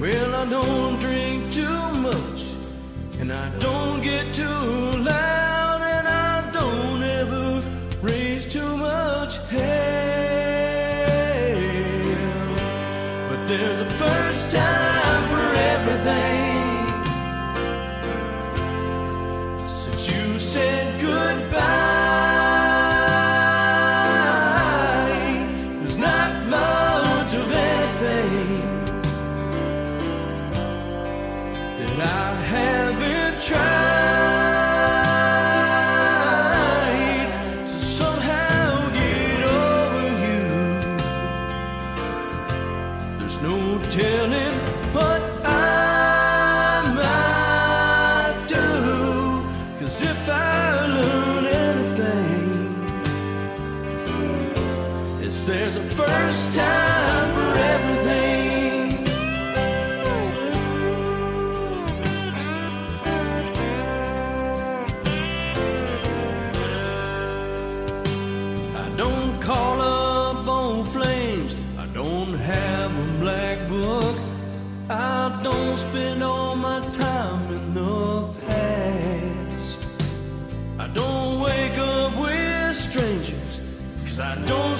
Well, 0.00 0.34
I 0.34 0.44
don't 0.50 0.98
drink 1.00 1.52
too 1.52 1.80
much. 2.08 2.40
And 3.20 3.32
I 3.32 3.48
don't 3.58 4.01
spend 75.82 76.22
all 76.22 76.54
my 76.54 76.80
time 76.90 77.42
in 77.56 77.74
the 77.74 78.28
past. 78.46 79.80
I 80.78 80.86
don't 80.98 81.40
wake 81.40 81.78
up 81.78 82.10
with 82.16 82.76
strangers. 82.76 83.52
Cause 84.04 84.20
I 84.20 84.34
don't 84.50 84.71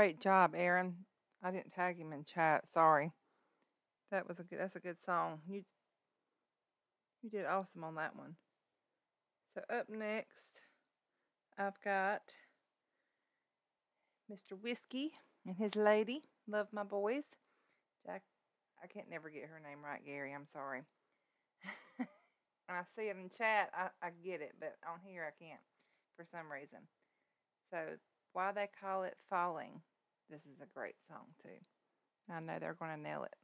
Great 0.00 0.18
job, 0.18 0.54
Aaron. 0.56 0.96
I 1.42 1.50
didn't 1.50 1.74
tag 1.74 1.98
him 1.98 2.14
in 2.14 2.24
chat. 2.24 2.66
Sorry. 2.66 3.12
That 4.10 4.26
was 4.26 4.40
a 4.40 4.44
good. 4.44 4.58
That's 4.58 4.74
a 4.74 4.80
good 4.80 4.96
song. 5.04 5.40
You 5.46 5.62
you 7.22 7.28
did 7.28 7.44
awesome 7.44 7.84
on 7.84 7.96
that 7.96 8.16
one. 8.16 8.36
So 9.52 9.60
up 9.70 9.90
next, 9.90 10.62
I've 11.58 11.78
got 11.84 12.22
Mr. 14.32 14.58
Whiskey 14.58 15.12
and 15.46 15.58
his 15.58 15.76
lady. 15.76 16.22
Love 16.48 16.68
my 16.72 16.82
boys. 16.82 17.24
Jack. 18.06 18.22
I 18.82 18.86
can't 18.86 19.10
never 19.10 19.28
get 19.28 19.50
her 19.50 19.60
name 19.60 19.84
right, 19.84 20.02
Gary. 20.02 20.32
I'm 20.32 20.46
sorry. 20.50 20.80
when 21.98 22.08
I 22.70 22.84
see 22.96 23.10
it 23.10 23.16
in 23.22 23.28
chat, 23.28 23.68
I, 23.74 23.88
I 24.02 24.12
get 24.24 24.40
it, 24.40 24.52
but 24.58 24.76
on 24.90 25.00
here 25.04 25.28
I 25.28 25.44
can't 25.44 25.60
for 26.16 26.24
some 26.32 26.50
reason. 26.50 26.78
So 27.70 27.98
why 28.32 28.52
they 28.52 28.70
call 28.80 29.02
it 29.02 29.18
falling? 29.28 29.82
This 30.30 30.42
is 30.42 30.60
a 30.62 30.66
great 30.78 30.94
song 31.08 31.26
too. 31.42 31.48
I 32.32 32.38
know 32.38 32.56
they're 32.60 32.74
going 32.74 32.92
to 32.92 33.02
nail 33.02 33.24
it. 33.24 33.34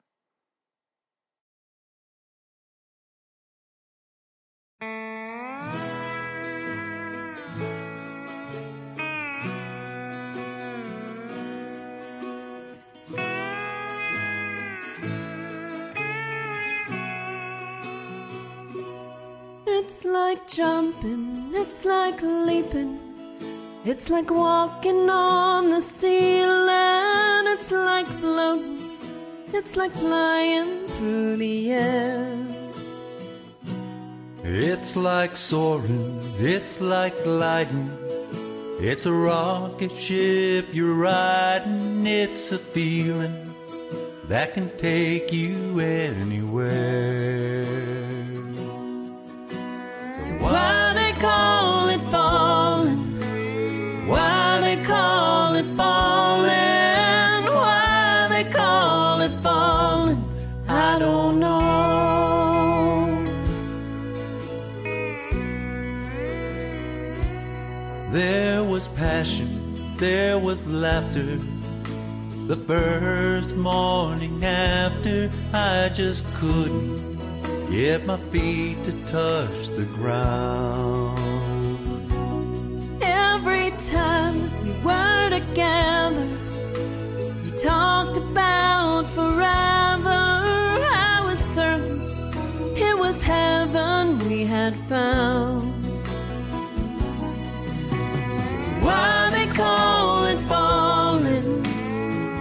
It's 19.68 20.05
like 20.05 20.46
jumping, 20.46 21.51
it's 21.53 21.85
like 21.85 22.22
leaping, 22.22 23.06
it's 23.88 24.11
like 24.11 24.31
walking 24.33 25.09
on 25.09 25.70
the 25.70 25.81
ceiling, 25.81 27.46
it's 27.55 27.70
like 27.70 28.07
floating, 28.07 28.81
it's 29.53 29.77
like 29.77 29.92
flying 29.92 30.87
through 30.88 31.37
the 31.37 31.70
air. 31.70 32.29
It's 34.42 34.96
like 34.96 35.37
soaring, 35.37 36.20
it's 36.38 36.81
like 36.81 37.22
gliding. 37.22 37.90
It's 38.81 39.07
a 39.07 39.12
rocket 39.12 39.92
ship 39.92 40.66
you're 40.72 40.94
riding. 40.94 42.07
It's 42.07 42.53
a 42.53 42.59
feeling 42.59 43.55
that 44.29 44.53
can 44.53 44.68
take 44.79 45.33
you 45.33 45.81
anywhere. 45.81 47.64
So 50.18 50.35
why 50.38 50.92
they 50.94 51.12
call 51.20 51.88
it 51.88 52.01
falling? 52.11 53.06
It 55.57 55.64
falling? 55.75 56.51
Why 56.51 58.29
they 58.29 58.45
call 58.45 59.23
it 59.23 59.31
falling? 59.42 60.23
I 60.69 60.99
don't 60.99 61.40
know. 61.40 61.57
There 68.12 68.64
was 68.64 68.88
passion, 68.88 69.97
there 69.97 70.38
was 70.38 70.66
laughter. 70.66 71.38
The 72.49 72.57
first 72.57 73.57
morning 73.57 74.45
after, 74.45 75.31
I 75.55 75.88
just 75.88 76.27
couldn't 76.35 77.19
get 77.71 78.05
my 78.05 78.19
feet 78.31 78.85
to 78.85 78.92
touch 79.07 79.69
the 79.71 79.87
ground. 79.95 81.25
Every 83.88 83.99
time 83.99 84.64
we 84.64 84.72
were 84.83 85.31
together, 85.31 86.27
we 87.44 87.57
talked 87.57 88.16
about 88.16 89.07
forever. 89.11 90.09
I 90.11 91.22
was 91.25 91.38
certain 91.38 92.01
it 92.77 92.99
was 92.99 93.22
heaven 93.22 94.18
we 94.29 94.44
had 94.44 94.75
found. 94.88 95.61
So 98.62 98.70
why 98.83 99.31
they 99.33 99.46
call 99.55 100.25
it 100.25 100.40
falling? 100.49 101.62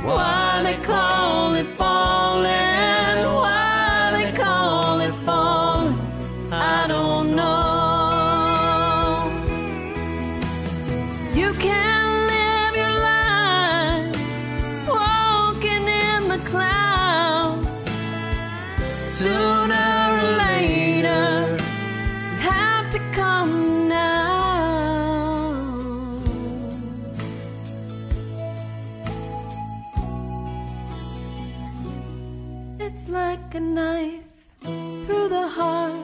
Why 0.04 0.62
they 0.64 0.84
call 0.84 1.25
Sooner 19.16 20.20
or 20.20 20.32
later, 20.46 21.58
you 22.32 22.38
have 22.52 22.90
to 22.92 23.00
come 23.14 23.88
now. 23.88 25.56
It's 32.78 33.08
like 33.08 33.56
a 33.56 33.60
knife 33.62 34.20
through 34.62 35.30
the 35.30 35.48
heart 35.48 35.96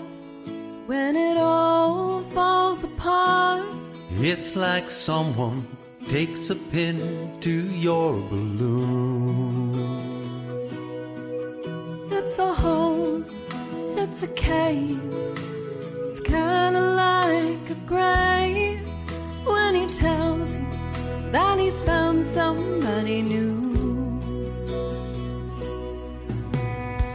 when 0.88 1.18
it 1.18 1.36
all 1.36 2.22
falls 2.36 2.86
apart. 2.86 3.66
It's 4.22 4.56
like 4.56 4.90
someone 4.90 5.68
takes 6.08 6.50
a 6.50 6.56
pin 6.56 6.98
to 7.42 7.52
your 7.88 8.14
balloon. 8.30 9.72
It's 12.14 12.40
a 12.40 12.54
hole, 12.54 12.81
it's 14.12 14.24
a 14.24 14.28
cave. 14.28 15.00
It's 16.10 16.20
kinda 16.20 16.82
like 16.82 17.70
a 17.70 17.80
grave 17.88 18.86
when 19.46 19.74
he 19.74 19.88
tells 19.88 20.58
you 20.58 20.66
that 21.32 21.58
he's 21.58 21.82
found 21.82 22.22
somebody 22.22 23.22
new. 23.22 23.56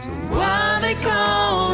So 0.01 0.09
why 0.33 0.79
they 0.81 0.95
call 0.95 1.66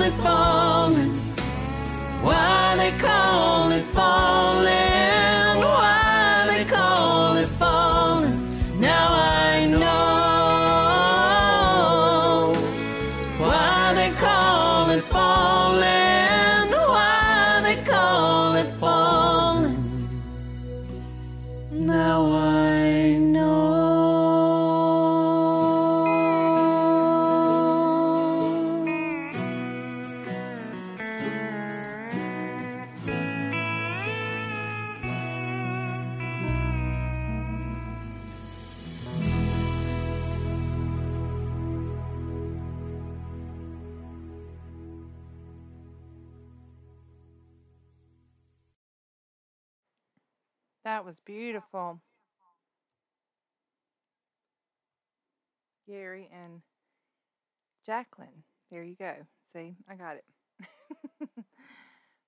Jacqueline. 57.85 58.43
There 58.71 58.83
you 58.83 58.95
go. 58.95 59.13
See, 59.51 59.75
I 59.89 59.95
got 59.95 60.17
it. 60.17 61.29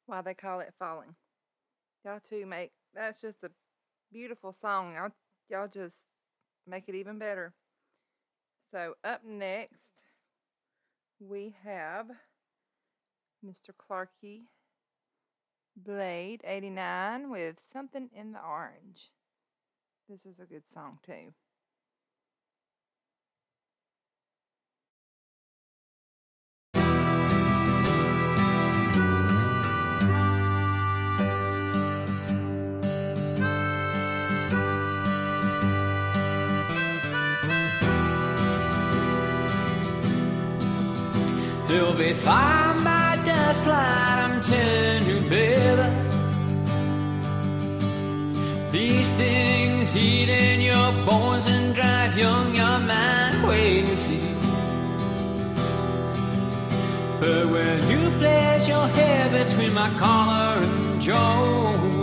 Why 0.06 0.22
they 0.22 0.34
call 0.34 0.60
it 0.60 0.74
falling. 0.78 1.16
Y'all 2.04 2.20
two 2.28 2.46
make 2.46 2.72
that's 2.94 3.22
just 3.22 3.44
a 3.44 3.50
beautiful 4.12 4.54
song. 4.54 4.94
Y'all, 4.94 5.12
y'all 5.50 5.68
just 5.68 6.06
make 6.68 6.88
it 6.88 6.96
even 6.96 7.18
better. 7.18 7.54
So 8.72 8.96
up 9.04 9.22
next 9.26 9.76
we 11.20 11.56
have 11.64 12.08
Mr. 13.46 13.72
Clarky 13.74 14.42
Blade 15.78 16.42
89 16.46 17.30
with 17.30 17.58
Something 17.62 18.10
in 18.16 18.32
the 18.32 18.40
Orange. 18.40 19.12
This 20.10 20.26
is 20.26 20.40
a 20.40 20.46
good 20.46 20.64
song 20.74 21.00
too. 21.06 21.34
You'll 41.68 41.94
be 41.94 42.14
fine 42.14 42.84
by 42.84 43.20
dust 43.26 43.66
light, 43.66 44.18
I'm 44.26 44.42
telling 44.42 45.10
you, 45.10 45.20
baby. 45.30 46.06
These 48.72 49.10
things 49.14 49.96
eat 49.96 50.30
in 50.30 50.62
your 50.62 50.92
bones 51.06 51.48
and 51.48 51.74
drive 51.74 52.18
young 52.18 52.56
your 52.56 52.78
mind 52.80 53.44
crazy. 53.44 54.20
But 57.20 57.48
when 57.48 57.90
you 57.90 58.10
place 58.20 58.68
your 58.68 58.88
hair 58.90 59.46
between 59.46 59.74
my 59.74 59.90
collar 59.98 60.62
and 60.62 61.02
jaw. 61.02 61.96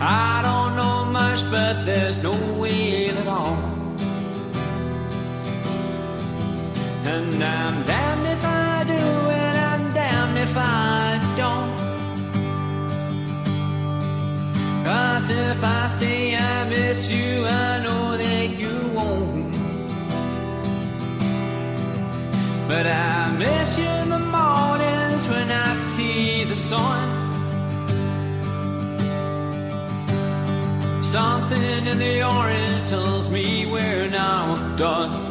I 0.00 0.42
don't 0.44 0.76
know 0.76 1.06
much, 1.06 1.40
but 1.50 1.86
there's 1.86 2.22
no 2.22 2.32
will 2.60 3.18
at 3.18 3.26
all. 3.26 3.63
And 7.06 7.44
I'm 7.44 7.82
damned 7.84 8.26
if 8.26 8.44
I 8.44 8.84
do, 8.84 8.92
and 8.94 9.58
I'm 9.58 9.92
damned 9.92 10.38
if 10.38 10.56
I 10.56 11.20
don't. 11.36 11.74
Cause 14.84 15.28
if 15.28 15.62
I 15.62 15.88
say 15.88 16.34
I 16.34 16.66
miss 16.66 17.10
you, 17.10 17.44
I 17.44 17.82
know 17.84 18.16
that 18.16 18.58
you 18.58 18.88
won't. 18.94 19.52
But 22.66 22.86
I 22.86 23.30
miss 23.36 23.78
you 23.78 23.84
in 23.84 24.08
the 24.08 24.18
mornings 24.18 25.28
when 25.28 25.50
I 25.50 25.74
see 25.74 26.44
the 26.44 26.56
sun. 26.56 27.04
Something 31.02 31.86
in 31.86 31.98
the 31.98 32.22
orange 32.22 32.88
tells 32.88 33.28
me 33.28 33.66
we're 33.66 34.08
now 34.08 34.54
done. 34.76 35.23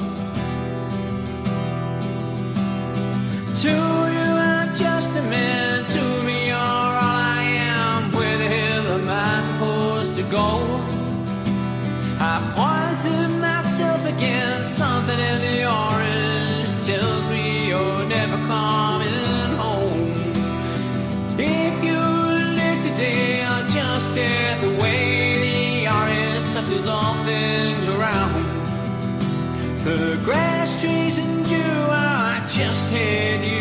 Grass, 30.23 30.79
trees, 30.81 31.17
and 31.17 31.45
you, 31.47 31.57
I 31.57 32.43
just 32.47 32.89
hit 32.89 33.52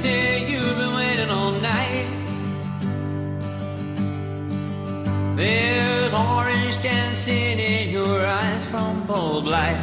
say 0.00 0.50
you've 0.50 0.78
been 0.78 0.94
waiting 0.94 1.28
all 1.28 1.52
night. 1.60 2.08
There's 5.36 6.14
orange 6.14 6.82
dancing 6.82 7.58
in 7.58 7.90
your 7.90 8.24
eyes 8.24 8.64
from 8.64 9.06
bulb 9.06 9.44
light. 9.44 9.82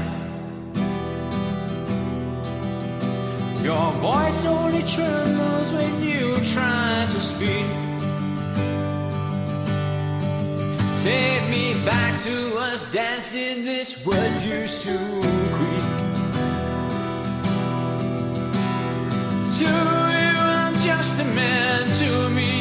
Your 3.61 3.91
voice 4.07 4.43
only 4.45 4.82
trembles 4.95 5.72
when 5.74 5.93
you 6.01 6.36
try 6.53 7.07
to 7.13 7.20
speak. 7.22 7.68
Take 11.03 11.43
me 11.55 11.65
back 11.86 12.18
to 12.22 12.57
us 12.57 12.91
dancing 12.91 13.65
this 13.65 14.03
what 14.03 14.32
used 14.43 14.82
to 14.82 14.97
creep. 15.55 15.88
To 19.59 20.07
man. 21.35 21.91
To 21.99 22.29
me, 22.29 22.57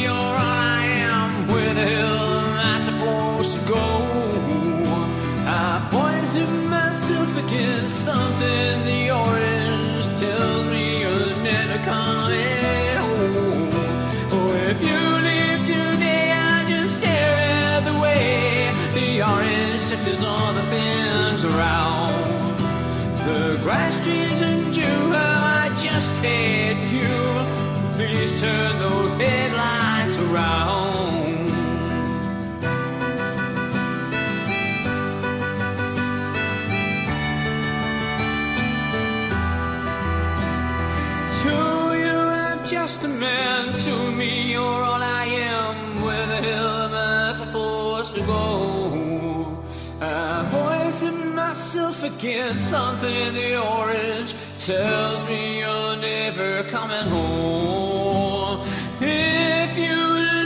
To 42.99 44.11
me, 44.13 44.53
you're 44.53 44.63
all 44.63 45.03
I 45.03 45.27
am. 45.27 46.03
Where 46.03 46.27
the 46.27 46.37
hell 46.37 46.69
am 46.87 46.95
I 46.95 47.33
supposed 47.33 48.15
to 48.15 48.23
go? 48.23 49.63
I 50.01 50.49
poison 50.51 51.35
myself 51.35 52.03
against 52.03 52.71
something 52.71 53.15
in 53.15 53.35
the 53.35 53.63
orange. 53.63 54.35
Tells 54.57 55.23
me 55.27 55.59
you're 55.59 55.97
never 55.97 56.63
coming 56.71 57.07
home. 57.09 58.67
If 58.99 59.77
you 59.77 59.97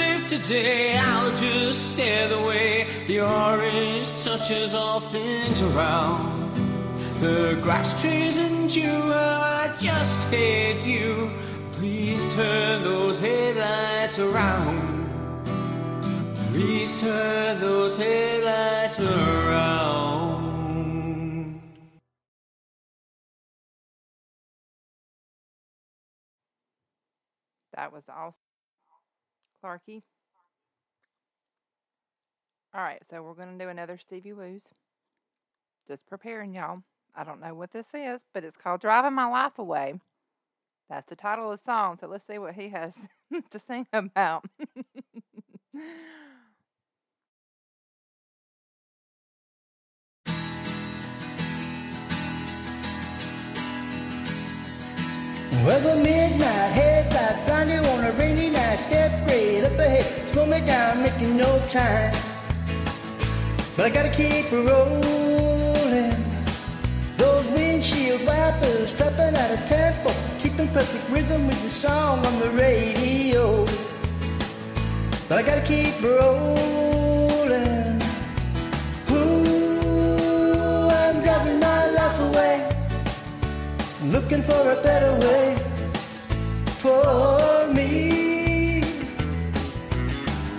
live 0.04 0.26
today, 0.26 0.98
I'll 0.98 1.36
just 1.36 1.92
stare 1.92 2.28
the 2.28 2.42
way 2.42 2.88
the 3.06 3.20
orange 3.20 4.24
touches 4.24 4.74
all 4.74 4.98
things 4.98 5.62
around. 5.62 6.40
The 7.20 7.58
grass, 7.62 8.00
trees, 8.02 8.38
and 8.38 8.74
you, 8.74 8.90
I 8.90 9.72
just 9.78 10.32
hate 10.32 10.84
you. 10.84 11.30
Please 11.80 12.34
turn 12.34 12.82
those 12.82 13.18
headlights 13.18 14.18
around. 14.18 15.42
Please 16.50 17.00
turn 17.00 17.58
those 17.58 17.96
headlights 17.96 19.00
around. 19.00 20.42
That 27.72 27.90
was 27.90 28.04
awesome. 28.10 28.34
Clarky. 29.64 30.02
All 32.74 32.82
right, 32.82 33.00
so 33.08 33.22
we're 33.22 33.32
going 33.32 33.56
to 33.58 33.64
do 33.64 33.70
another 33.70 33.96
Stevie 33.96 34.34
Woos. 34.34 34.64
Just 35.88 36.06
preparing 36.06 36.52
y'all. 36.52 36.82
I 37.14 37.24
don't 37.24 37.40
know 37.40 37.54
what 37.54 37.70
this 37.70 37.94
is, 37.94 38.20
but 38.34 38.44
it's 38.44 38.58
called 38.58 38.82
Driving 38.82 39.14
My 39.14 39.24
Life 39.24 39.58
Away. 39.58 39.94
That's 40.90 41.06
the 41.06 41.16
title 41.16 41.52
of 41.52 41.58
the 41.58 41.64
song, 41.64 41.98
so 42.00 42.08
let's 42.08 42.26
see 42.26 42.38
what 42.38 42.54
he 42.54 42.70
has 42.70 42.96
to 43.50 43.58
sing 43.60 43.86
about. 43.92 44.44
Well, 55.64 55.80
the 55.80 56.02
midnight 56.02 56.72
headlight 56.72 57.46
blind 57.46 57.70
you 57.70 57.90
on 57.90 58.04
a 58.04 58.12
rainy 58.12 58.50
night. 58.50 58.76
Step 58.80 59.12
right 59.28 59.62
up 59.64 59.78
ahead, 59.78 60.28
slow 60.30 60.46
me 60.46 60.60
down, 60.66 61.02
making 61.02 61.36
no 61.36 61.60
time. 61.68 62.14
But 63.76 63.86
I 63.86 63.90
gotta 63.90 64.10
keep 64.10 64.50
rolling. 64.52 66.14
Those 67.18 67.48
windshield 67.50 68.26
wipers 68.26 68.90
stepping 68.94 69.36
out 69.36 69.50
of 69.52 69.66
tempo, 69.66 70.10
keeping 70.60 70.74
perfect 70.74 71.08
rhythm 71.10 71.46
with 71.46 71.62
the 71.62 71.70
song 71.70 72.26
on 72.26 72.38
the 72.38 72.50
radio. 72.50 73.64
But 75.28 75.38
I 75.38 75.42
gotta 75.42 75.62
keep 75.62 76.02
rolling. 76.02 78.02
Ooh, 79.10 80.88
I'm 80.90 81.22
driving 81.22 81.60
my 81.60 81.90
life 81.90 82.20
away 82.28 82.66
looking 84.04 84.42
for 84.42 84.70
a 84.70 84.76
better 84.82 85.12
way 85.26 85.56
for 86.82 87.66
me. 87.72 88.82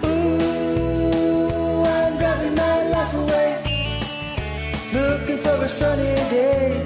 Ooh, 0.05 1.83
I'm 1.85 2.17
driving 2.17 2.55
my 2.55 2.89
life 2.89 3.13
away, 3.13 3.51
looking 4.93 5.37
for 5.37 5.63
a 5.63 5.69
sunny 5.69 6.15
day. 6.29 6.80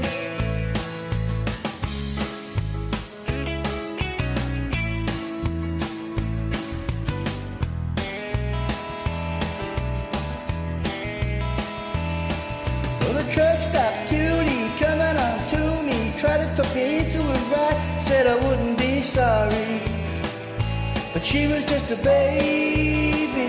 She 21.35 21.47
was 21.47 21.65
just 21.65 21.91
a 21.91 21.97
baby. 21.97 23.47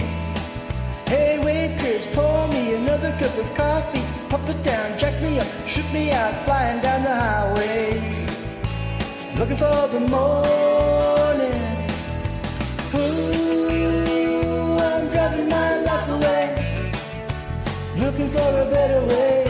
Hey 1.07 1.39
waitress, 1.39 2.05
pour 2.15 2.49
me 2.49 2.75
another 2.75 3.13
cup 3.13 3.35
of 3.39 3.49
coffee. 3.55 4.05
Pop 4.29 4.49
it 4.49 4.61
down, 4.65 4.99
jack 4.99 5.15
me 5.23 5.39
up, 5.39 5.47
shoot 5.69 5.89
me 5.93 6.11
out, 6.11 6.35
flying 6.45 6.81
down 6.81 7.01
the 7.05 7.15
highway. 7.25 7.85
Looking 9.39 9.59
for 9.65 9.79
the 9.95 10.01
morning. 10.17 11.63
Ooh, 13.01 14.79
I'm 14.89 15.05
driving 15.15 15.49
my 15.49 15.71
life 15.89 16.09
away. 16.17 16.45
Looking 18.05 18.29
for 18.31 18.49
a 18.65 18.67
better 18.75 19.03
way 19.07 19.46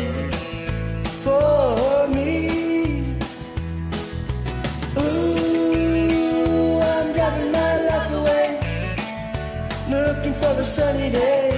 Looking 10.47 10.59
for 10.59 10.63
a 10.63 10.67
sunny 10.67 11.11
day. 11.11 11.51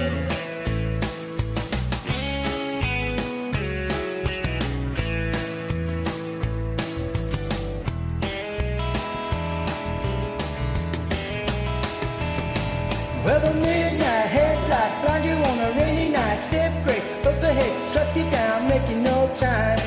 Well, 13.23 13.39
the 13.41 13.53
midnight 13.53 14.27
headlight 14.35 15.01
blind 15.03 15.25
you 15.25 15.33
on 15.33 15.59
a 15.59 15.71
rainy 15.79 16.09
night. 16.09 16.41
Step 16.41 16.73
great 16.83 17.03
up 17.25 17.43
ahead, 17.43 17.89
slap 17.91 18.15
you 18.15 18.27
down, 18.31 18.67
making 18.69 19.03
no 19.03 19.29
time. 19.35 19.79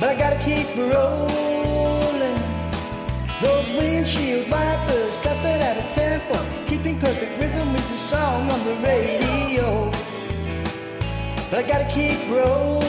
But 0.00 0.08
I 0.08 0.14
gotta 0.16 0.42
keep 0.44 0.74
rolling. 0.76 2.38
Those 3.42 3.68
windshield 3.76 4.50
wipers 4.50 5.14
stepping 5.16 5.60
at 5.60 5.76
a 5.76 6.01
tempo, 6.32 6.66
keeping 6.66 6.98
perfect 6.98 7.38
rhythm 7.38 7.72
with 7.72 7.88
the 7.90 7.98
song 7.98 8.50
on 8.50 8.64
the 8.64 8.74
radio. 8.76 9.90
But 11.50 11.64
I 11.64 11.68
gotta 11.68 11.88
keep 11.92 12.18
rolling. 12.30 12.80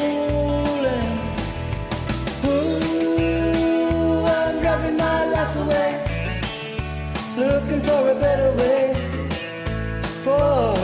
Ooh, 2.46 4.26
I'm 4.26 4.60
driving 4.62 4.98
my 4.98 5.26
life 5.26 5.56
away 5.56 6.00
looking 7.38 7.82
for 7.82 8.12
a 8.12 8.16
better 8.16 8.52
way 8.58 8.94
for 10.24 10.83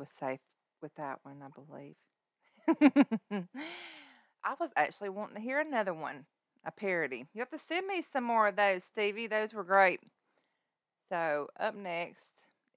was 0.00 0.10
safe 0.10 0.40
with 0.82 0.94
that 0.96 1.20
one, 1.22 1.42
I 1.44 1.48
believe. 1.54 1.96
I 4.44 4.54
was 4.58 4.70
actually 4.76 5.10
wanting 5.10 5.36
to 5.36 5.42
hear 5.42 5.60
another 5.60 5.94
one, 5.94 6.26
a 6.64 6.72
parody. 6.72 7.26
You 7.34 7.40
have 7.40 7.50
to 7.50 7.58
send 7.58 7.86
me 7.86 8.02
some 8.02 8.24
more 8.24 8.48
of 8.48 8.56
those, 8.56 8.84
Stevie. 8.84 9.28
Those 9.28 9.54
were 9.54 9.64
great. 9.64 10.00
So 11.10 11.48
up 11.60 11.74
next 11.76 12.30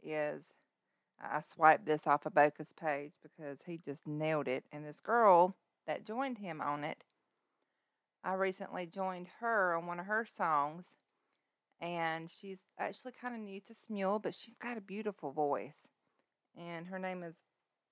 is 0.03 0.43
I 1.21 1.41
swiped 1.41 1.85
this 1.85 2.07
off 2.07 2.25
of 2.25 2.33
Boca's 2.33 2.73
page 2.73 3.13
because 3.23 3.59
he 3.65 3.79
just 3.83 4.05
nailed 4.05 4.49
it. 4.49 4.65
And 4.71 4.85
this 4.85 4.99
girl 4.99 5.55
that 5.87 6.05
joined 6.05 6.39
him 6.39 6.61
on 6.61 6.83
it, 6.83 7.05
I 8.23 8.33
recently 8.33 8.85
joined 8.85 9.27
her 9.39 9.75
on 9.75 9.87
one 9.87 9.99
of 9.99 10.07
her 10.07 10.25
songs. 10.25 10.87
And 11.81 12.31
she's 12.31 12.59
actually 12.79 13.13
kind 13.13 13.35
of 13.35 13.41
new 13.41 13.61
to 13.61 13.73
Smule, 13.73 14.21
but 14.21 14.35
she's 14.35 14.55
got 14.55 14.77
a 14.77 14.81
beautiful 14.81 15.31
voice. 15.31 15.87
And 16.57 16.87
her 16.87 16.99
name 16.99 17.23
is 17.23 17.35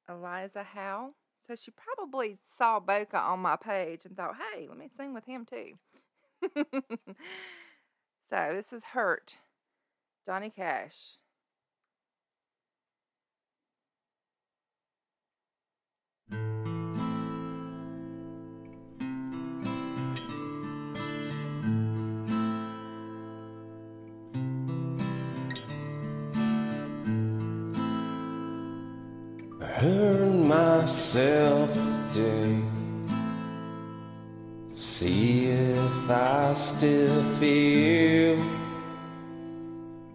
Eliza 0.08 0.64
Howe. 0.64 1.12
So 1.48 1.56
she 1.56 1.72
probably 1.72 2.38
saw 2.58 2.80
Boca 2.80 3.18
on 3.18 3.40
my 3.40 3.56
page 3.56 4.06
and 4.06 4.16
thought, 4.16 4.36
hey, 4.54 4.68
let 4.68 4.78
me 4.78 4.90
sing 4.96 5.14
with 5.14 5.26
him 5.26 5.46
too. 5.46 5.74
so 8.30 8.50
this 8.52 8.72
is 8.72 8.84
Hurt, 8.84 9.36
Johnny 10.26 10.50
Cash. 10.50 11.18
Myself 30.82 31.72
today. 32.12 32.60
See 34.74 35.46
if 35.46 36.10
I 36.10 36.54
still 36.56 37.22
feel. 37.40 38.44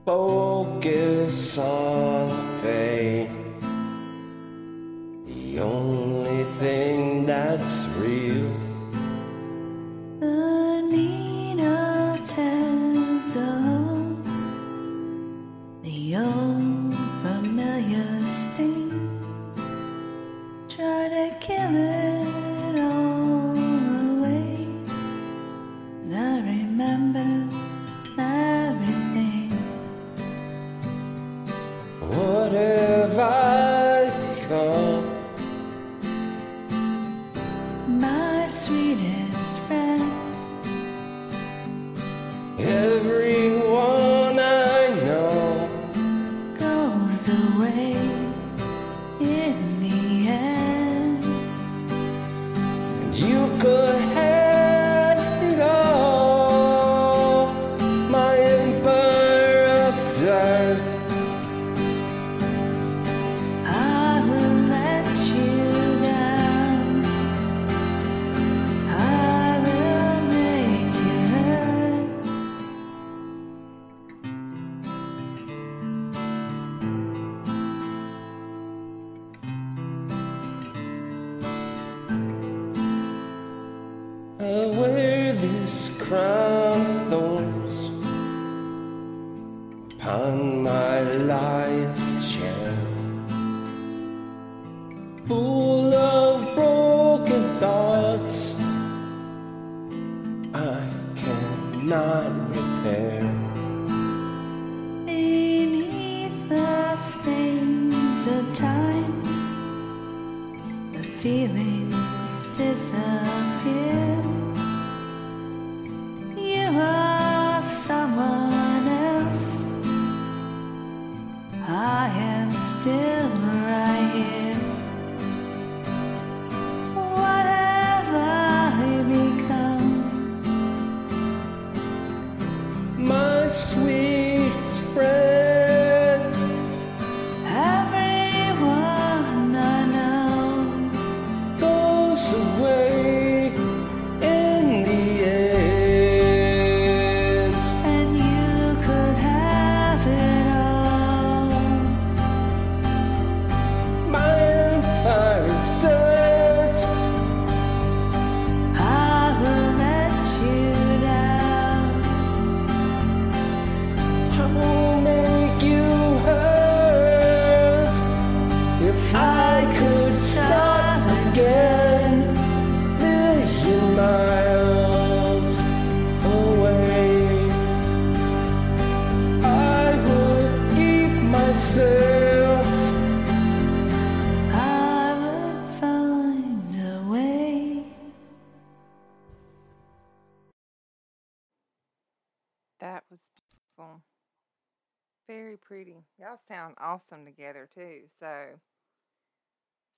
Focus 0.04 1.58
on 1.58 2.25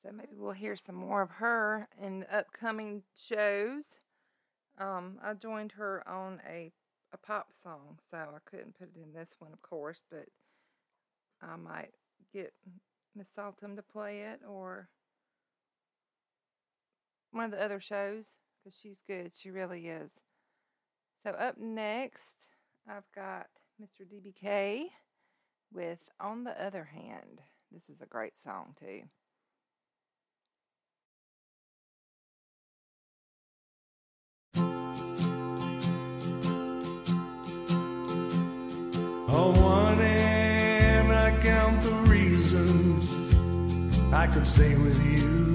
So 0.08 0.14
maybe 0.14 0.36
we'll 0.38 0.52
hear 0.52 0.74
some 0.74 0.94
more 0.94 1.20
of 1.20 1.32
her 1.32 1.86
in 2.00 2.20
the 2.20 2.34
upcoming 2.34 3.02
shows. 3.14 3.98
Um, 4.78 5.18
I 5.22 5.34
joined 5.34 5.72
her 5.72 6.02
on 6.08 6.40
a, 6.48 6.72
a 7.12 7.18
pop 7.18 7.48
song, 7.52 7.98
so 8.10 8.16
I 8.16 8.38
couldn't 8.48 8.78
put 8.78 8.88
it 8.96 9.02
in 9.02 9.12
this 9.12 9.34
one, 9.38 9.52
of 9.52 9.60
course, 9.60 10.00
but 10.10 10.24
I 11.42 11.56
might 11.56 11.92
get 12.32 12.54
Miss 13.14 13.28
Saltum 13.36 13.76
to 13.76 13.82
play 13.82 14.22
it 14.22 14.40
or 14.48 14.88
one 17.32 17.44
of 17.44 17.50
the 17.50 17.62
other 17.62 17.80
shows 17.80 18.28
because 18.64 18.78
she's 18.80 19.02
good. 19.06 19.32
She 19.36 19.50
really 19.50 19.88
is. 19.88 20.12
So, 21.22 21.32
up 21.32 21.58
next, 21.58 22.48
I've 22.88 23.10
got 23.14 23.48
Mr. 23.78 24.06
DBK 24.06 24.86
with 25.70 26.08
On 26.18 26.44
the 26.44 26.64
Other 26.64 26.84
Hand. 26.84 27.42
This 27.70 27.90
is 27.90 28.00
a 28.00 28.06
great 28.06 28.38
song, 28.42 28.74
too. 28.80 29.02
I 44.18 44.26
could 44.26 44.44
stay 44.44 44.74
with 44.74 45.00
you. 45.00 45.47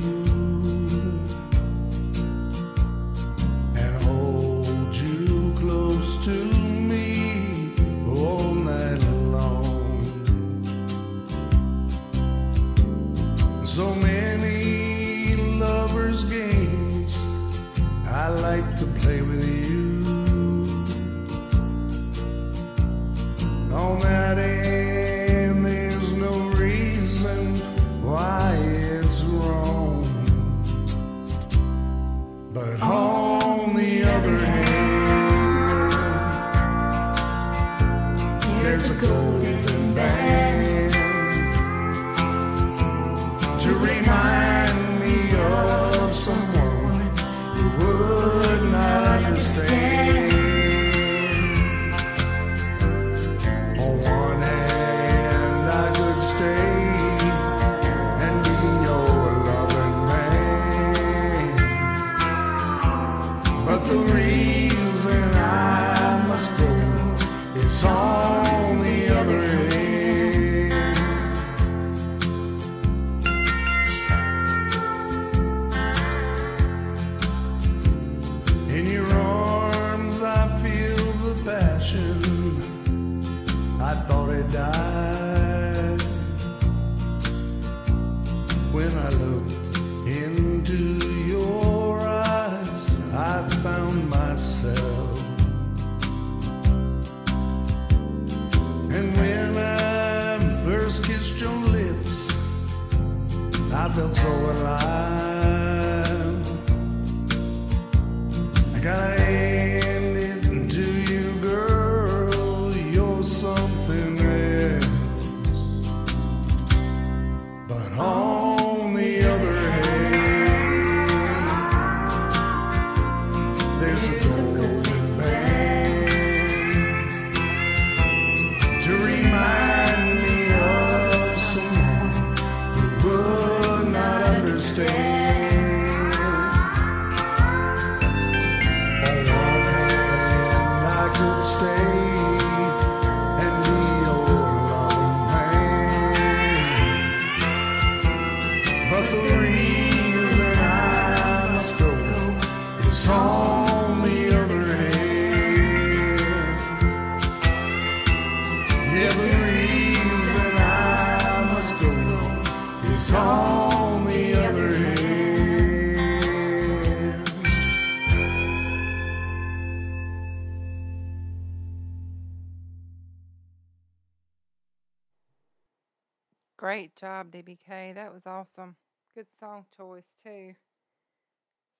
Job, 177.23 177.31
DBK. 177.31 177.95
That 177.95 178.13
was 178.13 178.25
awesome. 178.25 178.75
Good 179.15 179.27
song 179.39 179.65
choice, 179.75 180.07
too. 180.23 180.53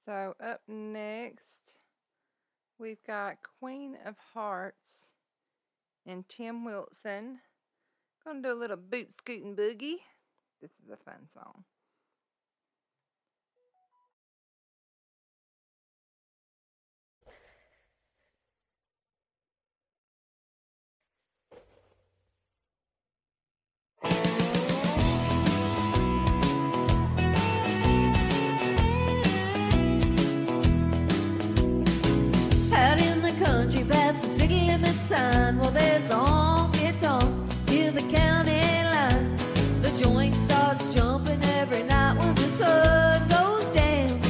So, 0.05 0.35
up 0.43 0.61
next, 0.67 1.77
we've 2.79 3.03
got 3.05 3.37
Queen 3.59 3.97
of 4.05 4.15
Hearts 4.33 5.09
and 6.05 6.27
Tim 6.27 6.65
Wilson. 6.65 7.39
Gonna 8.23 8.41
do 8.41 8.51
a 8.51 8.53
little 8.53 8.77
boot 8.77 9.09
scooting 9.17 9.55
boogie. 9.55 9.97
This 10.61 10.71
is 10.71 10.89
a 10.91 10.97
fun 10.97 11.27
song. 11.33 11.63
Country, 33.39 33.83
past 33.83 34.21
the 34.21 34.27
city 34.39 34.67
limit 34.67 34.95
sign. 35.07 35.57
Well, 35.59 35.71
there's 35.71 36.05
a 36.09 36.15
honky 36.15 36.91
tonk 37.01 37.33
near 37.69 37.91
the 37.91 38.01
county 38.01 38.61
line. 38.93 39.35
The 39.81 39.91
joint 40.01 40.35
starts 40.35 40.93
jumping 40.93 41.41
every 41.59 41.83
night 41.83 42.17
when 42.17 42.33
the 42.35 42.47
sun 42.59 43.27
goes 43.29 43.65
down. 43.79 44.21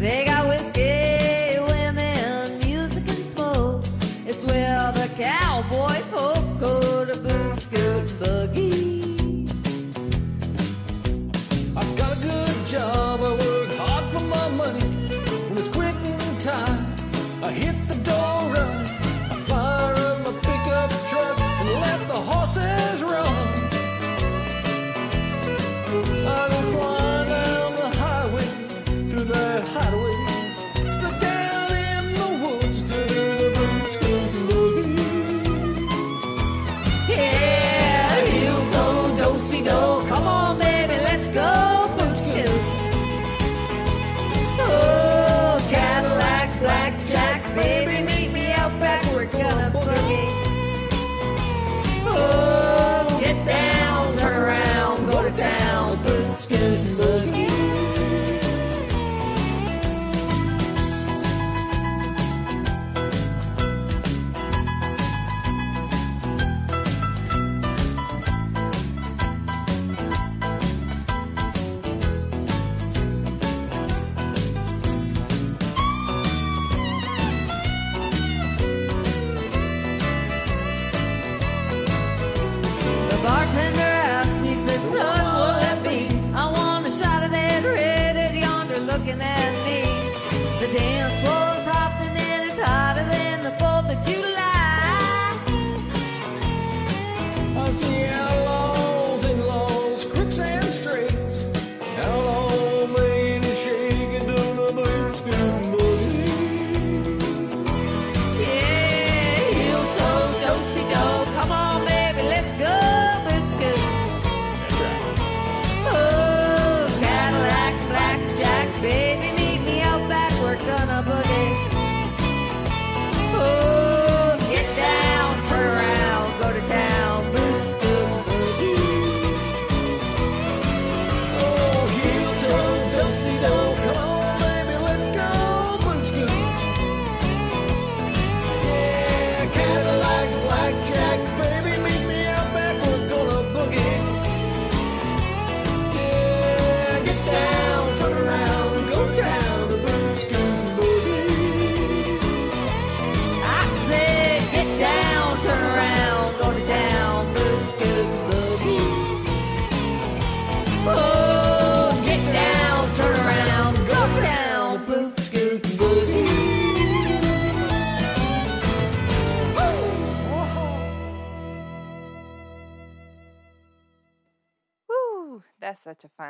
They 0.00 0.24
got 0.26 0.48
whiskey, 0.48 1.58
women, 1.60 2.58
music, 2.58 3.08
and 3.08 3.24
smoke. 3.32 3.84
It's 4.26 4.44
where 4.44 4.92
the 4.92 5.08
cowboy 5.16 5.98
folk 6.12 6.60
go 6.60 7.04
to 7.04 7.16
boot 7.16 7.60
scoot 7.60 8.08
boogie. 8.20 9.48
I've 11.76 11.96
got 11.96 12.12
a 12.16 12.20
good 12.20 12.66
job, 12.66 13.03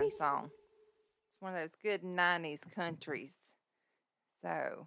That's 0.00 0.12
such 0.12 0.14
a 0.14 0.18
fun 0.18 0.18
song. 0.18 0.50
It's 1.28 1.36
one 1.40 1.54
of 1.54 1.60
those 1.60 1.76
good 1.82 2.02
90s 2.02 2.60
countries. 2.74 3.32
So, 4.42 4.86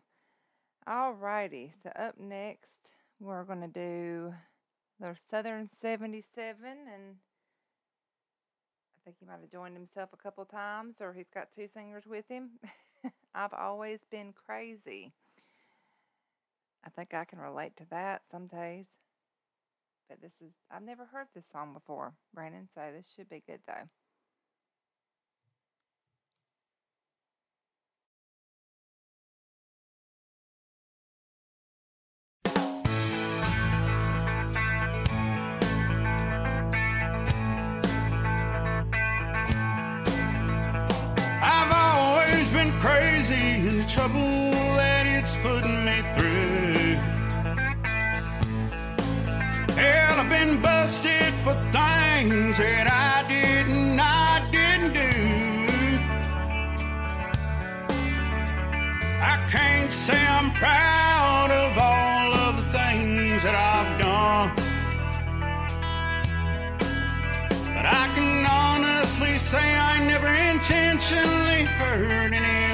alrighty. 0.88 1.72
So, 1.84 1.90
up 1.98 2.20
next, 2.20 2.96
we're 3.20 3.44
going 3.44 3.62
to 3.62 3.68
do 3.68 4.34
the 5.00 5.16
Southern 5.30 5.68
77. 5.82 6.66
And 6.66 7.16
I 8.96 9.00
think 9.06 9.18
he 9.20 9.26
might 9.26 9.40
have 9.42 9.52
joined 9.52 9.76
himself 9.76 10.10
a 10.14 10.18
couple 10.18 10.46
times, 10.46 10.98
or 11.02 11.14
he's 11.14 11.30
got 11.34 11.48
two 11.56 11.68
singers 11.74 12.06
with 12.08 12.26
him. 12.30 12.52
I've 13.36 13.54
always 13.54 14.00
been 14.10 14.34
crazy. 14.34 15.14
I 16.86 16.90
think 16.90 17.14
I 17.14 17.26
can 17.26 17.40
relate 17.40 17.76
to 17.78 17.86
that 17.92 18.22
some 18.32 18.48
days. 18.48 18.86
But 20.10 20.22
this 20.22 20.32
is, 20.42 20.54
I've 20.72 20.84
never 20.84 21.06
heard 21.06 21.28
this 21.36 21.44
song 21.52 21.74
before, 21.74 22.14
Brandon, 22.34 22.70
so 22.74 22.82
this 22.96 23.08
should 23.16 23.30
be 23.30 23.44
good 23.46 23.60
though. 23.68 23.90
Trouble 43.88 44.52
that 44.76 45.08
it's 45.08 45.38
putting 45.38 45.86
me 45.86 46.02
through. 46.14 46.96
Hell, 49.76 50.20
I've 50.20 50.30
been 50.30 50.62
busted 50.62 51.34
for 51.46 51.54
things 51.72 52.58
that 52.58 52.88
I 52.92 53.26
didn't, 53.30 53.98
I 53.98 54.46
didn't 54.52 54.92
do. 54.92 55.10
I 59.24 59.48
can't 59.50 59.92
say 59.92 60.20
I'm 60.20 60.52
proud 60.52 61.52
of 61.52 61.78
all 61.78 62.34
of 62.34 62.58
the 62.58 62.64
things 62.78 63.44
that 63.44 63.56
I've 63.56 64.00
done. 64.02 64.52
But 67.74 67.86
I 67.86 68.12
can 68.16 68.46
honestly 68.46 69.38
say 69.38 69.76
I 69.76 70.04
never 70.06 70.28
intentionally 70.28 71.64
hurt 71.80 72.34
anyone. 72.34 72.67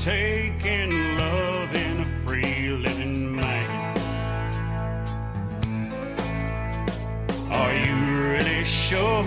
Chances 0.00 0.64
you'll 0.64 1.76
in 1.76 2.00
a 2.00 2.26
free 2.26 2.70
living 2.70 3.36
man? 3.36 3.96
Are 7.50 7.74
you 7.74 7.94
really 8.22 8.64
sure 8.64 9.24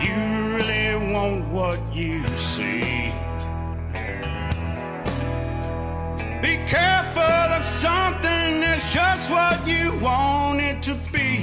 you 0.00 0.14
really 0.54 1.12
want 1.12 1.48
what 1.48 1.80
you 1.94 2.26
see? 2.36 3.10
Be 6.42 6.56
careful 6.66 7.22
of 7.56 7.64
something 7.64 8.60
that's 8.60 8.92
just 8.92 9.30
what 9.30 9.66
you 9.66 9.94
want 9.98 10.60
it 10.60 10.82
to 10.82 10.94
be. 11.10 11.35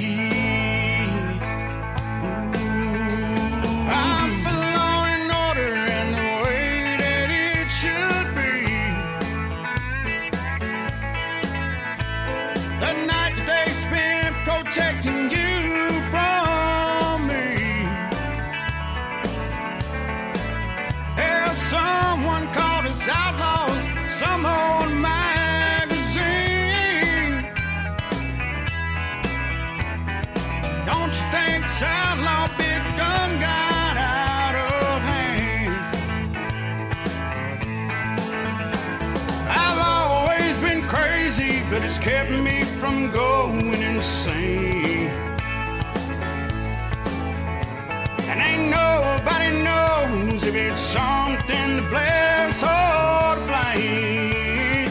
The 12.84 12.92
night 13.06 13.38
they 13.48 13.72
spent 13.72 14.36
protecting 14.44 15.32
you 15.32 15.88
from 16.12 17.28
me. 17.30 17.88
There's 21.16 21.58
someone 21.76 22.52
called 22.52 22.88
us 22.88 23.08
outlaws, 23.08 23.88
some 24.12 24.46
if 50.56 50.72
it's 50.72 50.82
something 50.82 51.78
to 51.78 51.90
bless 51.90 52.62
or 52.62 53.36
to 53.36 53.42
blame. 53.48 54.90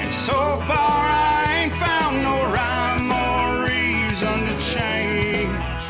And 0.00 0.12
so 0.12 0.40
far 0.68 1.04
I 1.06 1.60
ain't 1.60 1.74
found 1.74 2.22
no 2.22 2.36
rhyme 2.56 3.12
or 3.12 3.66
reason 3.68 4.46
to 4.48 4.54
change. 4.74 5.84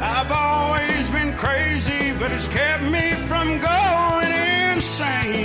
I've 0.00 0.30
always 0.30 1.08
been 1.08 1.36
crazy, 1.36 2.12
but 2.18 2.30
it's 2.30 2.48
kept 2.48 2.84
me 2.84 3.14
from 3.26 3.58
going 3.58 4.32
insane. 4.74 5.39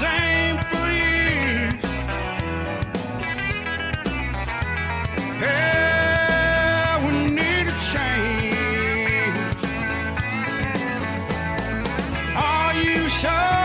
Same 0.00 0.56
for 0.70 0.86
years. 0.90 1.74
Yeah, 5.42 7.04
we 7.04 7.10
need 7.28 7.66
a 7.68 7.76
change. 7.92 8.56
Are 12.34 12.74
you 12.74 13.08
sure? 13.10 13.60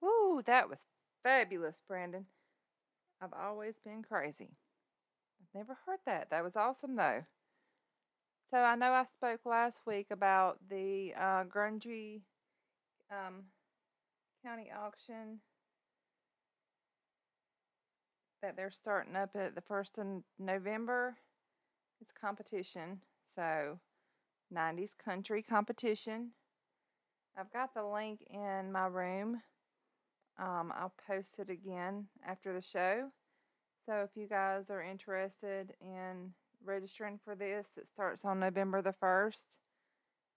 Woo, 0.00 0.42
that 0.46 0.68
was 0.68 0.78
fabulous, 1.22 1.80
Brandon. 1.88 2.26
I've 3.20 3.32
always 3.32 3.78
been 3.84 4.02
crazy. 4.02 4.50
I've 5.40 5.58
never 5.58 5.78
heard 5.86 6.00
that. 6.06 6.30
That 6.30 6.44
was 6.44 6.56
awesome, 6.56 6.96
though. 6.96 7.24
So 8.50 8.58
I 8.58 8.76
know 8.76 8.92
I 8.92 9.04
spoke 9.04 9.40
last 9.46 9.80
week 9.86 10.08
about 10.10 10.58
the 10.68 11.14
uh, 11.16 11.44
Grungy 11.44 12.20
um, 13.10 13.44
County 14.44 14.70
auction 14.70 15.40
that 18.42 18.56
they're 18.56 18.70
starting 18.70 19.16
up 19.16 19.30
at 19.34 19.54
the 19.54 19.62
first 19.62 19.98
of 19.98 20.06
November. 20.38 21.16
It's 22.00 22.12
competition, 22.12 23.00
so 23.34 23.78
90s 24.54 24.92
country 25.02 25.42
competition. 25.42 26.32
I've 27.36 27.52
got 27.52 27.74
the 27.74 27.84
link 27.84 28.20
in 28.30 28.70
my 28.70 28.86
room. 28.86 29.40
Um, 30.38 30.72
I'll 30.76 30.94
post 31.06 31.38
it 31.38 31.50
again 31.50 32.06
after 32.26 32.52
the 32.52 32.60
show. 32.62 33.08
So 33.86 34.02
if 34.02 34.10
you 34.16 34.26
guys 34.26 34.70
are 34.70 34.82
interested 34.82 35.74
in 35.80 36.32
registering 36.64 37.18
for 37.24 37.34
this, 37.34 37.66
it 37.76 37.86
starts 37.86 38.24
on 38.24 38.40
November 38.40 38.82
the 38.82 38.94
1st. 39.02 39.44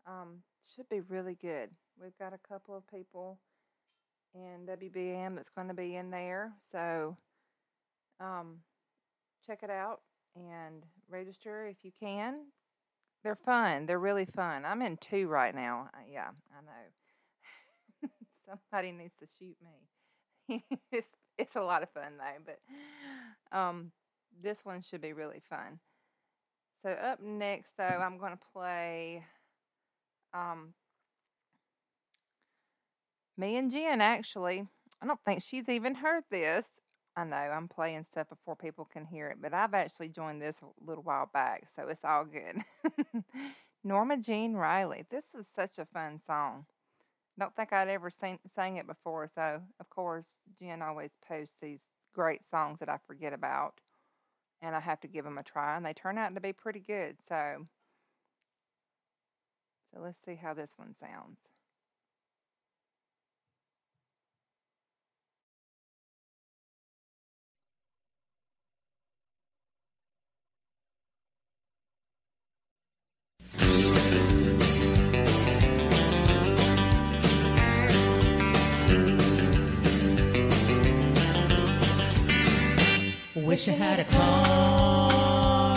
Um, 0.06 0.44
should 0.76 0.90
be 0.90 1.00
really 1.02 1.36
good. 1.42 1.70
We've 2.02 2.18
got 2.20 2.34
a 2.34 2.48
couple 2.48 2.76
of 2.76 2.86
people 2.88 3.40
in 4.36 4.68
WBM 4.68 5.36
that's 5.36 5.50
going 5.50 5.70
to 5.70 5.74
be 5.74 5.96
in 5.96 6.12
there. 6.12 6.52
So 6.72 7.18
um, 8.20 8.58
check 9.46 9.64
it 9.64 9.70
out 9.70 10.02
and 10.36 10.84
register 11.10 11.68
if 11.68 11.78
you 11.84 11.92
can. 12.00 12.46
They're 13.24 13.36
fun. 13.36 13.86
They're 13.86 14.00
really 14.00 14.26
fun. 14.26 14.64
I'm 14.66 14.82
in 14.82 14.98
two 14.98 15.28
right 15.28 15.56
now. 15.56 15.90
Uh, 15.94 16.00
Yeah, 16.12 16.30
I 16.58 16.62
know. 16.64 16.72
Somebody 18.48 18.92
needs 18.92 19.14
to 19.20 19.28
shoot 19.40 19.56
me. 19.62 20.64
it's 20.92 21.08
it's 21.38 21.56
a 21.56 21.62
lot 21.62 21.84
of 21.84 21.90
fun 21.90 22.14
though, 22.18 22.44
but 23.52 23.58
um, 23.58 23.92
this 24.42 24.60
one 24.64 24.82
should 24.82 25.02
be 25.02 25.14
really 25.14 25.42
fun. 25.50 25.80
So 26.84 26.90
up 26.90 27.20
next, 27.22 27.72
though, 27.78 27.84
I'm 27.84 28.18
going 28.18 28.32
to 28.34 28.40
play 28.54 29.24
um, 30.34 30.74
me 33.38 33.58
and 33.58 33.72
Jen. 33.72 34.00
Actually, 34.00 34.66
I 35.02 35.08
don't 35.08 35.20
think 35.26 35.42
she's 35.42 35.70
even 35.70 35.96
heard 35.96 36.24
this. 36.32 36.66
I 37.16 37.24
know 37.24 37.36
I'm 37.36 37.68
playing 37.68 38.06
stuff 38.06 38.30
before 38.30 38.56
people 38.56 38.86
can 38.86 39.04
hear 39.04 39.30
it, 39.30 39.38
but 39.42 39.54
I've 39.54 39.74
actually 39.74 40.10
joined 40.10 40.40
this 40.42 40.56
a 40.62 40.88
little 40.88 41.04
while 41.04 41.30
back, 41.34 41.64
so 41.76 41.88
it's 41.88 42.06
all 42.06 42.26
good. 42.26 42.64
Norma 43.84 44.18
Jean 44.18 44.54
Riley. 44.54 45.06
This 45.10 45.26
is 45.38 45.46
such 45.56 45.80
a 45.80 45.86
fun 45.86 46.20
song. 46.28 46.66
Don't 47.40 47.56
think 47.56 47.72
I'd 47.72 47.88
ever 47.90 48.10
sing, 48.10 48.40
sang 48.56 48.78
it 48.78 48.88
before, 48.88 49.30
so 49.34 49.62
of 49.80 49.90
course 49.90 50.26
Jen 50.60 50.82
always 50.82 51.12
posts 51.28 51.56
these 51.62 51.82
great 52.14 52.42
songs 52.50 52.80
that 52.80 52.90
I 52.90 52.98
forget 53.08 53.34
about, 53.34 53.80
and 54.62 54.76
I 54.76 54.80
have 54.80 55.00
to 55.02 55.08
give 55.08 55.26
them 55.26 55.38
a 55.38 55.44
try, 55.44 55.78
and 55.78 55.86
they 55.86 55.94
turn 55.94 56.18
out 56.18 56.34
to 56.36 56.42
be 56.42 56.54
pretty 56.54 56.80
good. 56.80 57.18
So, 57.30 57.68
so 59.94 60.02
let's 60.02 60.24
see 60.26 60.36
how 60.36 60.54
this 60.54 60.72
one 60.78 60.96
sounds. 61.00 61.38
Wish 83.48 83.70
I 83.70 83.72
had 83.72 84.00
a 84.02 84.04
car. 84.04 85.74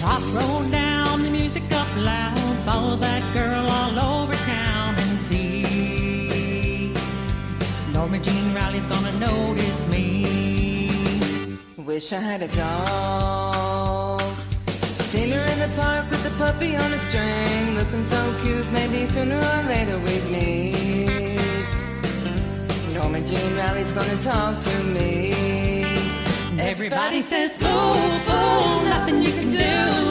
Top 0.00 0.22
roll 0.32 0.62
down, 0.70 1.22
the 1.22 1.28
music 1.28 1.62
up 1.72 1.86
loud. 1.98 2.38
Follow 2.64 2.96
that 2.96 3.22
girl 3.34 3.66
all 3.68 4.22
over 4.22 4.32
town 4.46 4.94
and 4.96 5.20
see. 5.20 6.94
Norma 7.92 8.18
Jean 8.18 8.54
Riley's 8.54 8.86
gonna 8.86 9.12
notice 9.18 9.88
me. 9.88 11.60
Wish 11.76 12.14
I 12.14 12.20
had 12.20 12.40
a 12.40 12.48
dog. 12.48 14.22
Seen 15.12 15.32
her 15.32 15.46
in 15.52 15.58
the 15.58 15.70
park 15.76 16.08
with 16.08 16.22
the 16.22 16.30
puppy 16.42 16.76
on 16.76 16.92
a 16.94 16.98
string, 17.10 17.74
looking 17.74 18.08
so 18.08 18.34
cute. 18.42 18.66
Maybe 18.72 19.06
sooner 19.08 19.36
or 19.36 19.62
later 19.68 19.98
we'd 19.98 20.26
meet. 20.32 21.42
Norma 22.94 23.20
Jean 23.20 23.54
Riley's 23.58 23.92
gonna 23.92 24.22
talk 24.22 24.62
to 24.64 24.82
me. 24.84 25.19
Everybody 26.82 27.20
says, 27.20 27.58
fool, 27.58 27.94
fool, 28.24 28.80
nothing 28.84 29.20
you 29.22 29.30
can 29.32 29.50
do. 29.50 29.58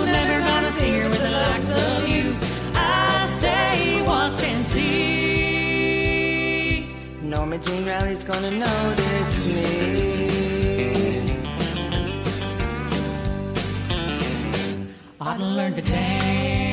Never 0.06 0.46
gonna 0.46 0.72
see 0.74 1.00
her 1.00 1.10
with 1.10 1.20
the 1.20 1.32
likes 1.32 1.72
of 1.84 2.08
you. 2.08 2.36
I 2.76 3.26
say, 3.40 4.04
watch 4.04 4.44
and 4.44 4.64
see. 4.68 5.66
Norma 7.24 7.58
Jean 7.58 7.88
Riley's 7.88 8.24
gonna 8.24 8.52
notice 8.52 9.56
me. 9.56 10.30
Ought 15.20 15.38
to 15.38 15.44
learn 15.44 15.74
to 15.74 15.82
dance. 15.82 16.69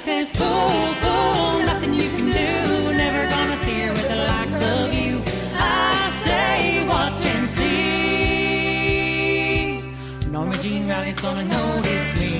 Says, 0.00 0.32
fool, 0.32 0.94
fool, 1.02 1.60
nothing 1.66 1.92
you 1.92 2.08
can 2.08 2.30
do. 2.30 2.92
Never 2.96 3.28
gonna 3.28 3.56
see 3.64 3.80
her 3.80 3.92
with 3.92 4.08
the 4.08 4.16
likes 4.16 4.64
of 4.66 4.94
you. 4.94 5.22
I 5.54 6.10
say, 6.24 6.88
watch 6.88 7.26
and 7.26 7.48
see. 7.50 7.90
Norma 10.30 10.56
Jean 10.62 10.88
Riley's 10.88 11.20
gonna 11.20 11.44
notice 11.44 12.14
me. 12.18 12.30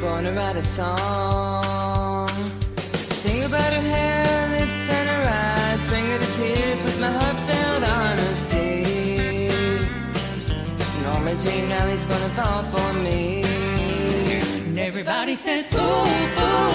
Gonna 0.00 0.32
write 0.32 0.56
a 0.56 0.64
song. 0.64 1.33
Everybody 15.34 15.64
says, 15.64 15.68
fool, 15.70 16.06
fool, 16.36 16.73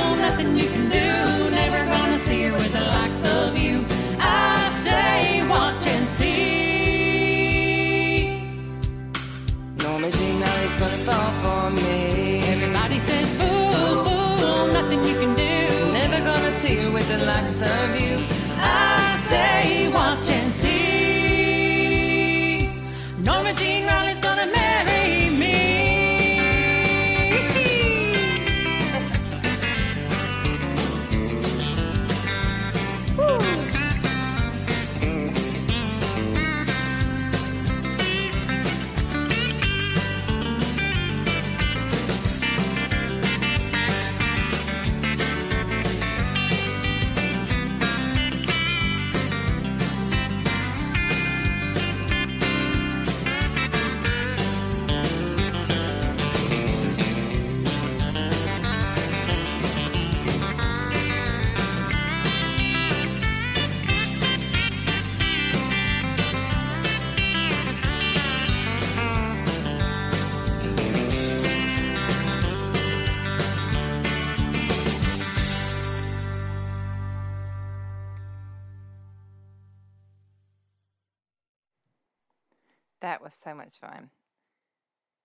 That 83.09 83.23
was 83.23 83.35
so 83.43 83.55
much 83.55 83.79
fun. 83.79 84.11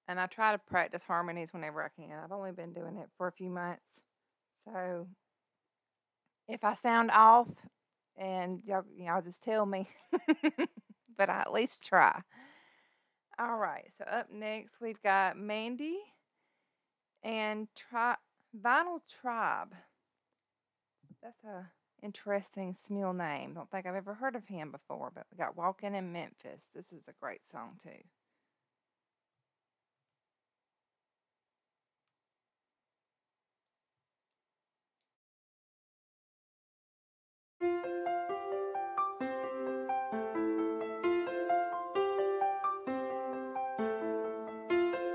And 0.09 0.19
I 0.19 0.25
try 0.25 0.53
to 0.53 0.59
practice 0.59 1.03
harmonies 1.03 1.53
whenever 1.53 1.83
I 1.83 1.89
can. 1.91 2.19
I've 2.25 2.33
only 2.33 2.53
been 2.53 2.73
doing 2.73 2.97
it 2.97 3.11
for 3.19 3.29
a 3.29 3.33
few 3.33 3.51
months. 3.51 3.85
So 4.65 5.07
if 6.49 6.65
I 6.65 6.73
sound 6.73 7.11
off 7.11 7.49
and 8.17 8.63
y'all, 8.65 8.85
y'all 8.97 9.21
just 9.21 9.43
tell 9.43 9.67
me, 9.67 9.87
but 11.19 11.29
I 11.29 11.41
at 11.43 11.53
least 11.53 11.87
try. 11.87 12.23
All 13.39 13.59
right. 13.59 13.91
So 13.99 14.05
up 14.07 14.29
next, 14.33 14.81
we've 14.81 15.03
got 15.03 15.37
Mandy 15.37 15.99
and 17.23 17.69
tri- 17.77 18.17
Vinyl 18.59 19.01
Tribe. 19.21 19.75
That's 21.23 21.45
a 21.45 21.67
interesting 22.05 22.77
Smule 22.89 23.17
name. 23.17 23.55
Don't 23.55 23.71
think 23.71 23.87
I've 23.87 23.95
ever 23.95 24.15
heard 24.15 24.37
of 24.37 24.47
him 24.47 24.71
before, 24.71 25.11
but 25.15 25.25
we 25.33 25.39
got 25.39 25.57
Walking 25.57 25.95
in 25.95 26.13
Memphis. 26.13 26.63
This 26.75 26.87
is 26.93 27.03
a 27.09 27.13
great 27.21 27.41
song 27.51 27.79
too. 27.83 27.91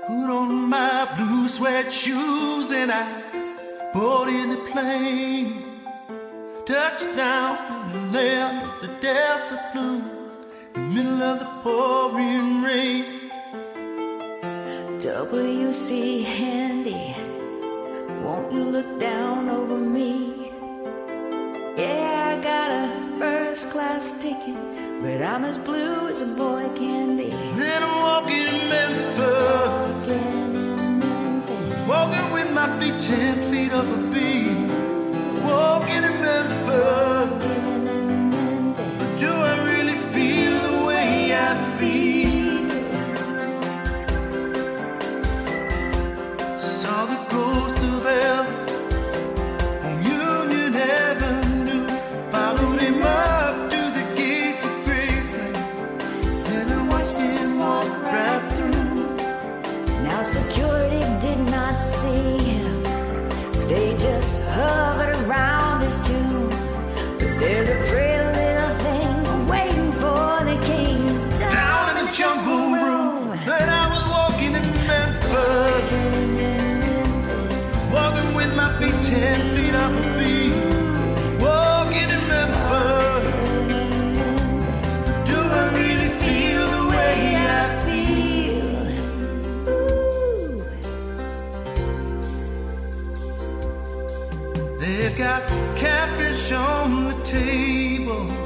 Put 0.06 0.30
on 0.30 0.68
my 0.68 1.08
blue 1.16 1.46
suede 1.46 1.92
shoes 1.92 2.72
and 2.72 2.90
I 2.90 3.92
boarded 3.94 4.50
the 4.50 4.56
plane. 4.72 5.69
Touchdown 6.70 7.90
in 7.92 8.12
the 8.12 8.18
land 8.18 8.62
of 8.62 8.80
the 8.80 8.86
Blues, 9.72 10.04
in 10.76 10.80
the 10.80 10.80
middle 10.94 11.20
of 11.20 11.40
the 11.40 11.46
pouring 11.64 12.62
rain. 12.62 13.04
W.C. 15.00 16.22
Handy, 16.22 17.16
won't 18.22 18.52
you 18.52 18.62
look 18.62 19.00
down 19.00 19.48
over 19.48 19.76
me? 19.76 20.52
Yeah, 21.76 22.38
I 22.38 22.40
got 22.40 22.70
a 22.70 23.18
first 23.18 23.70
class 23.70 24.22
ticket, 24.22 24.54
but 25.02 25.20
I'm 25.22 25.44
as 25.44 25.58
blue 25.58 26.06
as 26.06 26.22
a 26.22 26.26
boy 26.36 26.70
can 26.76 27.16
be. 27.16 27.30
Then 27.30 27.82
I'm 27.82 28.00
walking 28.00 28.46
in 28.46 28.68
Memphis, 28.68 29.18
walking 31.88 32.30
with 32.32 32.54
my 32.54 32.68
feet 32.78 33.00
ten 33.02 33.36
feet 33.50 33.72
off. 33.72 33.88
Walking 33.88 34.09
in 36.72 37.09
They've 94.98 95.16
got 95.16 95.46
catfish 95.76 96.50
on 96.50 97.04
the 97.04 97.14
table. 97.22 98.39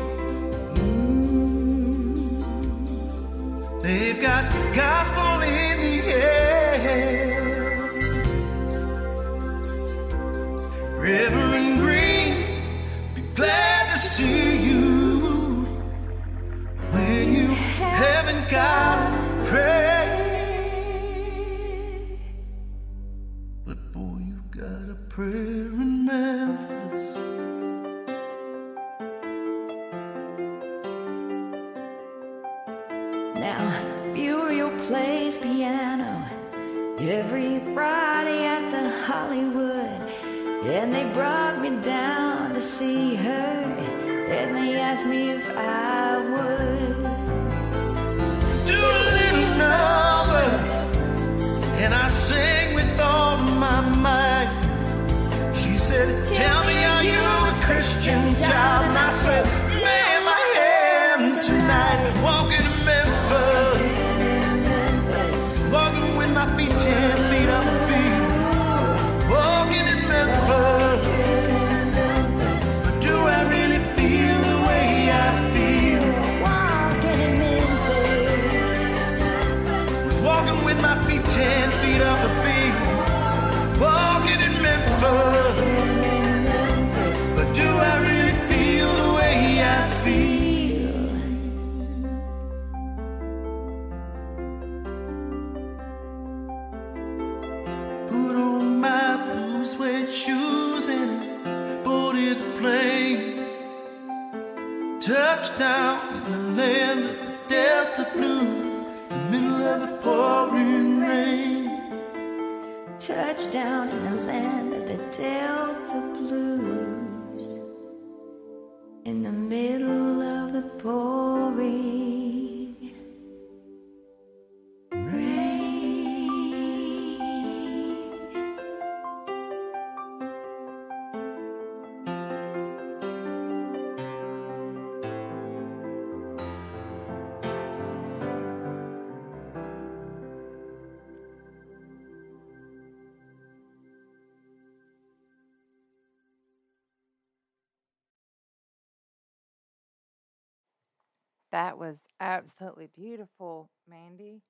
That 151.54 151.78
was 151.78 151.98
absolutely 152.20 152.90
beautiful, 152.96 153.70
Mandy. 153.88 154.42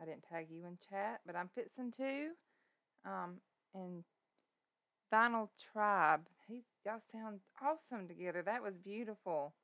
I 0.00 0.06
didn't 0.06 0.24
tag 0.30 0.46
you 0.50 0.66
in 0.66 0.78
chat, 0.90 1.20
but 1.26 1.36
I'm 1.36 1.50
fixing 1.54 1.92
to. 1.92 2.28
Um, 3.06 3.36
and 3.74 4.04
Vinyl 5.12 5.48
Tribe, 5.72 6.22
he's 6.48 6.64
y'all 6.84 7.00
sound 7.12 7.40
awesome 7.62 8.08
together. 8.08 8.42
That 8.42 8.62
was 8.62 8.76
beautiful. 8.78 9.54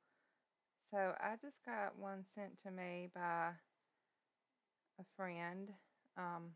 So 0.91 1.13
I 1.19 1.35
just 1.41 1.57
got 1.65 1.97
one 1.99 2.25
sent 2.35 2.59
to 2.63 2.71
me 2.71 3.09
by 3.15 3.49
a 4.99 5.03
friend. 5.17 5.69
Um, 6.17 6.51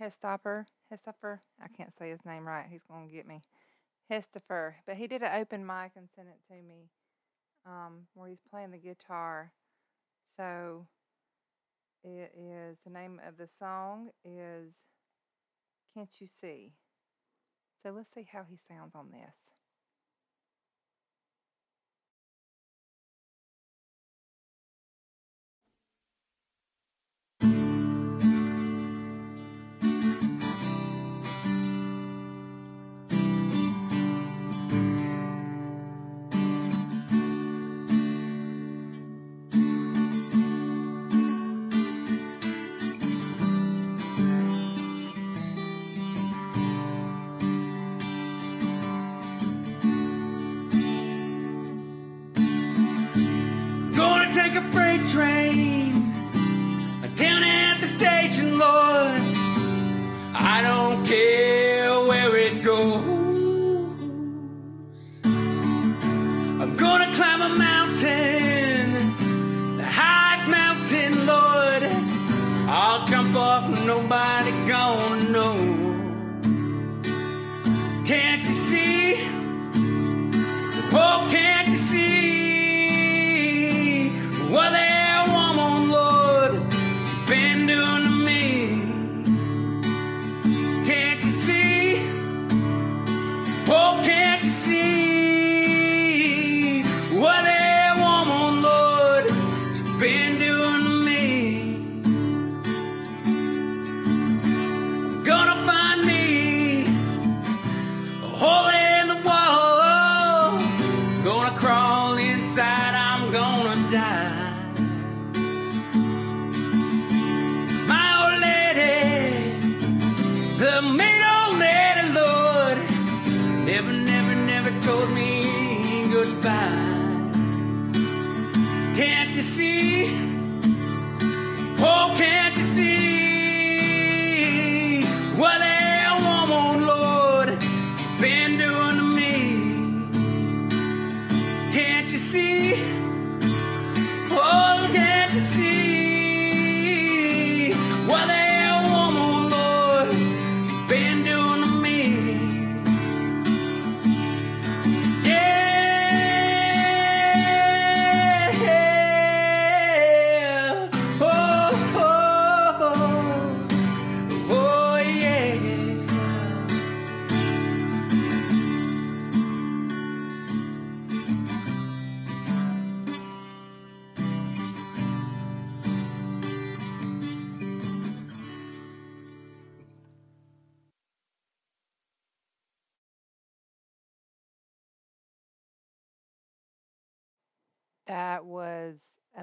Hestopper. 0.00 0.66
Hestopper. 0.92 1.40
I 1.62 1.68
can't 1.76 1.94
say 1.98 2.10
his 2.10 2.24
name 2.26 2.46
right. 2.46 2.66
He's 2.70 2.84
gonna 2.90 3.08
get 3.08 3.26
me. 3.26 3.42
Hestopher. 4.10 4.74
But 4.86 4.96
he 4.96 5.06
did 5.06 5.22
an 5.22 5.40
open 5.40 5.64
mic 5.64 5.92
and 5.96 6.08
sent 6.14 6.28
it 6.28 6.40
to 6.48 6.62
me. 6.62 6.90
Um, 7.66 8.06
where 8.14 8.28
he's 8.28 8.42
playing 8.50 8.70
the 8.70 8.78
guitar. 8.78 9.52
So 10.36 10.86
it 12.02 12.32
is 12.36 12.78
the 12.84 12.90
name 12.90 13.20
of 13.26 13.36
the 13.36 13.48
song 13.58 14.10
is 14.24 14.72
Can't 15.94 16.10
You 16.18 16.26
See? 16.26 16.72
So 17.82 17.90
let's 17.90 18.12
see 18.14 18.26
how 18.30 18.44
he 18.48 18.56
sounds 18.56 18.94
on 18.94 19.10
this. 19.12 19.49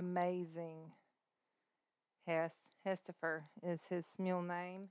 Amazing. 0.08 0.92
Hess 2.26 2.54
Hestifer 2.86 3.42
is 3.62 3.82
his 3.90 4.06
Smule 4.06 4.46
name. 4.48 4.88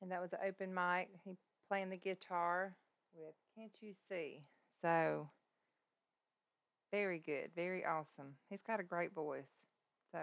And 0.00 0.10
that 0.10 0.22
was 0.22 0.32
an 0.32 0.38
open 0.46 0.72
mic. 0.72 1.10
He 1.22 1.36
playing 1.68 1.90
the 1.90 1.98
guitar 1.98 2.76
with 3.14 3.34
Can't 3.54 3.72
You 3.80 3.92
See? 4.08 4.40
So 4.80 5.28
very 6.90 7.18
good, 7.18 7.50
very 7.54 7.84
awesome. 7.84 8.36
He's 8.48 8.62
got 8.66 8.80
a 8.80 8.84
great 8.84 9.12
voice. 9.12 9.50
So 10.12 10.18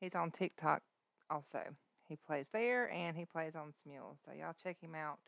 he's 0.00 0.14
on 0.16 0.32
TikTok 0.32 0.82
also. 1.30 1.60
He 2.08 2.16
plays 2.26 2.48
there 2.52 2.90
and 2.92 3.16
he 3.16 3.24
plays 3.24 3.54
on 3.54 3.72
Smule. 3.72 4.16
So 4.24 4.32
y'all 4.36 4.54
check 4.60 4.78
him 4.80 4.96
out. 4.96 5.18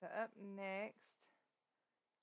So 0.00 0.06
up 0.22 0.30
next, 0.56 1.10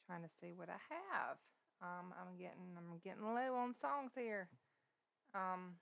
trying 0.08 0.22
to 0.22 0.30
see 0.40 0.54
what 0.56 0.70
I 0.70 0.80
have. 0.90 1.38
Um, 1.84 2.14
I'm 2.16 2.38
getting 2.38 2.72
I'm 2.78 2.98
getting 3.04 3.24
low 3.24 3.56
on 3.56 3.76
songs 3.82 4.12
here. 4.16 4.48
Um, 5.36 5.76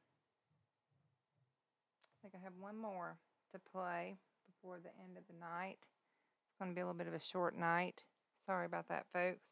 I 2.01 2.17
think 2.21 2.33
I 2.35 2.43
have 2.43 2.53
one 2.59 2.77
more 2.77 3.17
to 3.53 3.59
play 3.71 4.17
before 4.47 4.79
the 4.79 4.89
end 5.03 5.17
of 5.17 5.23
the 5.27 5.39
night. 5.39 5.77
It's 5.79 6.57
going 6.59 6.71
to 6.71 6.75
be 6.75 6.81
a 6.81 6.85
little 6.85 6.97
bit 6.97 7.07
of 7.07 7.13
a 7.13 7.23
short 7.31 7.57
night. 7.57 8.01
Sorry 8.45 8.65
about 8.65 8.87
that, 8.89 9.05
folks. 9.13 9.45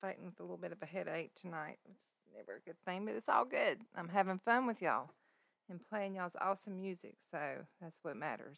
Fighting 0.00 0.24
with 0.24 0.40
a 0.40 0.42
little 0.42 0.56
bit 0.56 0.72
of 0.72 0.78
a 0.82 0.86
headache 0.86 1.32
tonight. 1.40 1.78
It's 1.90 2.04
never 2.34 2.56
a 2.56 2.60
good 2.60 2.76
thing, 2.86 3.04
but 3.04 3.14
it's 3.14 3.28
all 3.28 3.44
good. 3.44 3.78
I'm 3.96 4.08
having 4.08 4.40
fun 4.44 4.66
with 4.66 4.80
y'all 4.80 5.10
and 5.68 5.80
playing 5.90 6.14
y'all's 6.14 6.36
awesome 6.40 6.80
music, 6.80 7.14
so 7.30 7.38
that's 7.80 7.98
what 8.02 8.16
matters. 8.16 8.56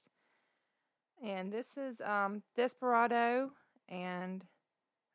And 1.23 1.53
this 1.53 1.67
is 1.77 2.01
um, 2.01 2.43
Desperado, 2.57 3.51
and 3.89 4.45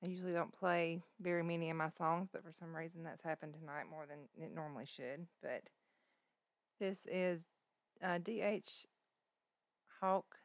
I 0.04 0.08
usually 0.08 0.32
don't 0.32 0.58
play 0.58 1.02
very 1.22 1.44
many 1.44 1.70
of 1.70 1.76
my 1.76 1.90
songs, 1.90 2.30
but 2.32 2.44
for 2.44 2.54
some 2.54 2.74
reason 2.76 3.04
that's 3.04 3.24
happened 3.24 3.54
tonight 3.54 3.84
more 3.90 4.06
than 4.08 4.20
it 4.42 4.56
normally 4.56 4.86
should. 4.86 5.28
But 5.42 5.64
this 6.80 7.00
is 7.06 7.42
uh, 8.02 8.20
D.H. 8.20 8.86
Hawk 10.00 10.38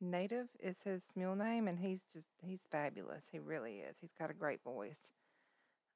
Native 0.00 0.48
is 0.58 0.78
his 0.84 1.04
Smule 1.04 1.36
name, 1.36 1.68
and 1.68 1.78
he's 1.78 2.02
just 2.12 2.26
he's 2.42 2.66
fabulous. 2.70 3.24
He 3.30 3.38
really 3.38 3.76
is. 3.88 3.96
He's 4.00 4.14
got 4.18 4.30
a 4.30 4.34
great 4.34 4.62
voice. 4.64 5.12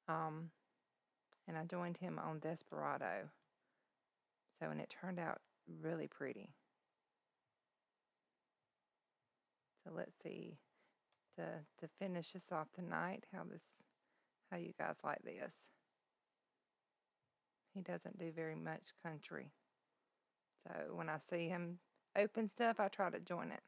Um, 0.07 0.51
and 1.47 1.57
I 1.57 1.63
joined 1.65 1.97
him 1.97 2.19
on 2.19 2.39
Desperado. 2.39 3.29
So 4.59 4.69
and 4.69 4.79
it 4.79 4.93
turned 5.01 5.19
out 5.19 5.41
really 5.81 6.07
pretty. 6.07 6.51
So 9.83 9.91
let's 9.93 10.15
see 10.23 10.57
to 11.35 11.43
to 11.79 11.89
finish 11.99 12.35
us 12.35 12.45
off 12.51 12.67
tonight 12.73 13.25
how 13.33 13.43
this 13.49 13.63
how 14.51 14.57
you 14.57 14.73
guys 14.77 14.95
like 15.03 15.21
this. 15.23 15.53
He 17.73 17.81
doesn't 17.81 18.17
do 18.17 18.31
very 18.31 18.55
much 18.55 18.93
country. 19.03 19.51
So 20.63 20.93
when 20.93 21.09
I 21.09 21.17
see 21.29 21.49
him 21.49 21.79
open 22.17 22.47
stuff, 22.47 22.79
I 22.79 22.87
try 22.87 23.09
to 23.09 23.19
join 23.19 23.51
it. 23.51 23.61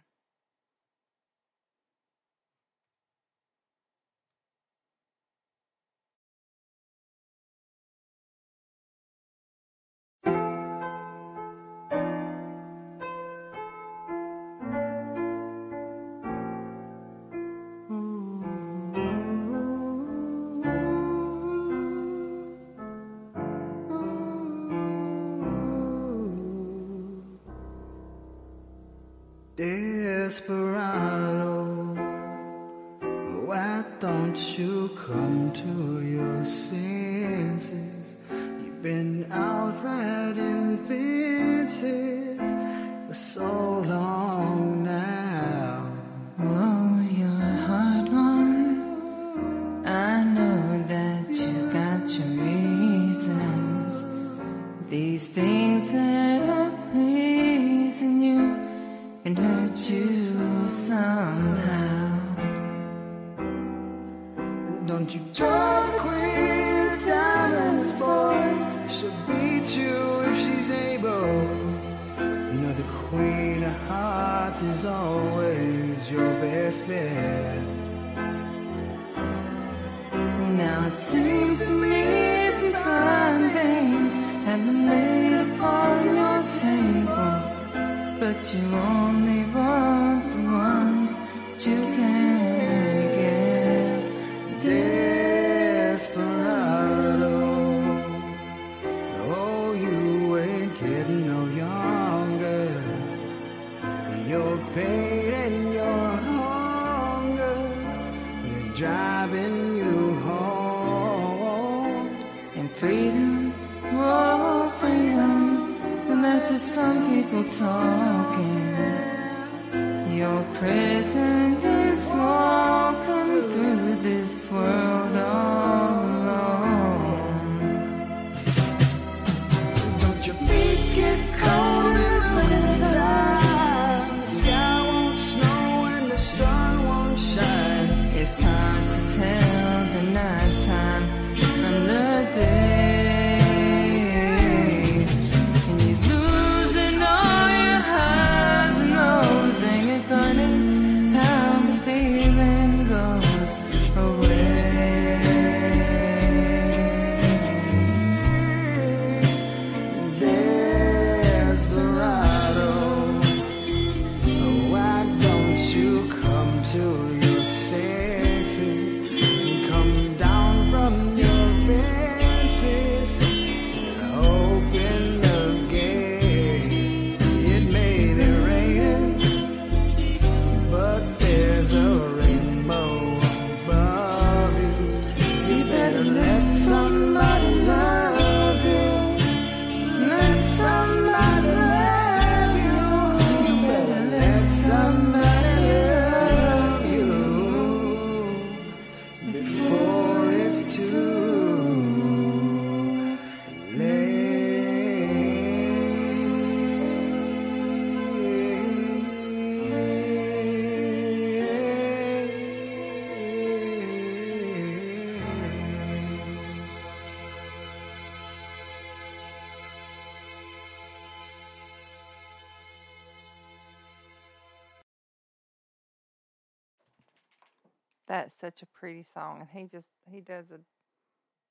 That's 228.17 228.33
such 228.33 228.63
a 228.63 228.65
pretty 228.65 229.03
song, 229.03 229.41
and 229.41 229.49
he 229.51 229.67
just 229.67 229.89
he 230.09 230.21
does 230.21 230.49
a 230.49 230.57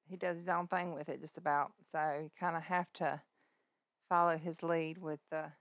he 0.08 0.16
does 0.16 0.38
his 0.38 0.48
own 0.48 0.66
thing 0.66 0.94
with 0.94 1.08
it 1.08 1.20
just 1.20 1.38
about. 1.38 1.70
So 1.92 2.22
you 2.24 2.30
kind 2.40 2.56
of 2.56 2.64
have 2.64 2.92
to 2.94 3.22
follow 4.08 4.36
his 4.36 4.64
lead 4.64 4.98
with 4.98 5.20
the 5.30 5.52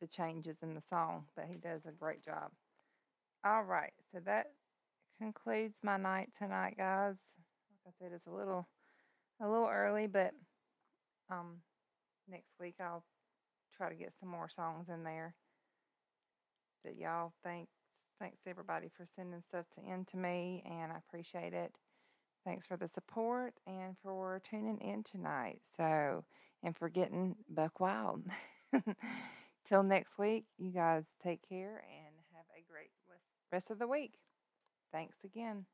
the 0.00 0.06
changes 0.06 0.58
in 0.62 0.74
the 0.74 0.82
song, 0.88 1.24
but 1.34 1.46
he 1.46 1.56
does 1.56 1.80
a 1.84 1.90
great 1.90 2.24
job. 2.24 2.52
All 3.44 3.64
right, 3.64 3.92
so 4.12 4.20
that 4.24 4.52
concludes 5.18 5.78
my 5.82 5.96
night 5.96 6.28
tonight, 6.38 6.76
guys. 6.78 7.16
Like 7.84 7.92
I 7.92 8.04
said, 8.04 8.12
it's 8.14 8.28
a 8.28 8.30
little 8.30 8.68
a 9.42 9.48
little 9.48 9.68
early, 9.68 10.06
but 10.06 10.32
um 11.28 11.56
next 12.28 12.52
week 12.60 12.76
I'll 12.80 13.02
try 13.76 13.88
to 13.88 13.96
get 13.96 14.12
some 14.20 14.28
more 14.28 14.48
songs 14.48 14.88
in 14.88 15.02
there. 15.02 15.34
But 16.84 16.96
y'all 16.96 17.32
thanks 17.42 17.72
thanks 18.20 18.42
everybody 18.46 18.88
for 18.96 19.06
sending 19.16 19.42
stuff 19.46 19.66
to 19.74 19.80
in 19.80 20.04
to 20.06 20.16
me 20.16 20.62
and 20.64 20.92
I 20.92 20.96
appreciate 20.96 21.52
it. 21.52 21.72
Thanks 22.44 22.66
for 22.66 22.76
the 22.76 22.88
support 22.88 23.54
and 23.66 23.96
for 24.02 24.40
tuning 24.48 24.78
in 24.78 25.02
tonight. 25.02 25.60
So 25.76 26.24
and 26.62 26.76
for 26.76 26.88
getting 26.88 27.36
Buck 27.48 27.80
Wild. 27.80 28.24
Till 29.64 29.82
next 29.82 30.16
week, 30.18 30.44
you 30.58 30.70
guys 30.70 31.06
take 31.22 31.40
care 31.48 31.84
and 31.90 32.14
have 32.34 32.46
a 32.56 32.64
great 32.70 32.90
rest- 33.10 33.24
rest 33.52 33.70
of 33.70 33.78
the 33.78 33.88
week. 33.88 34.14
Thanks 34.92 35.16
again. 35.24 35.66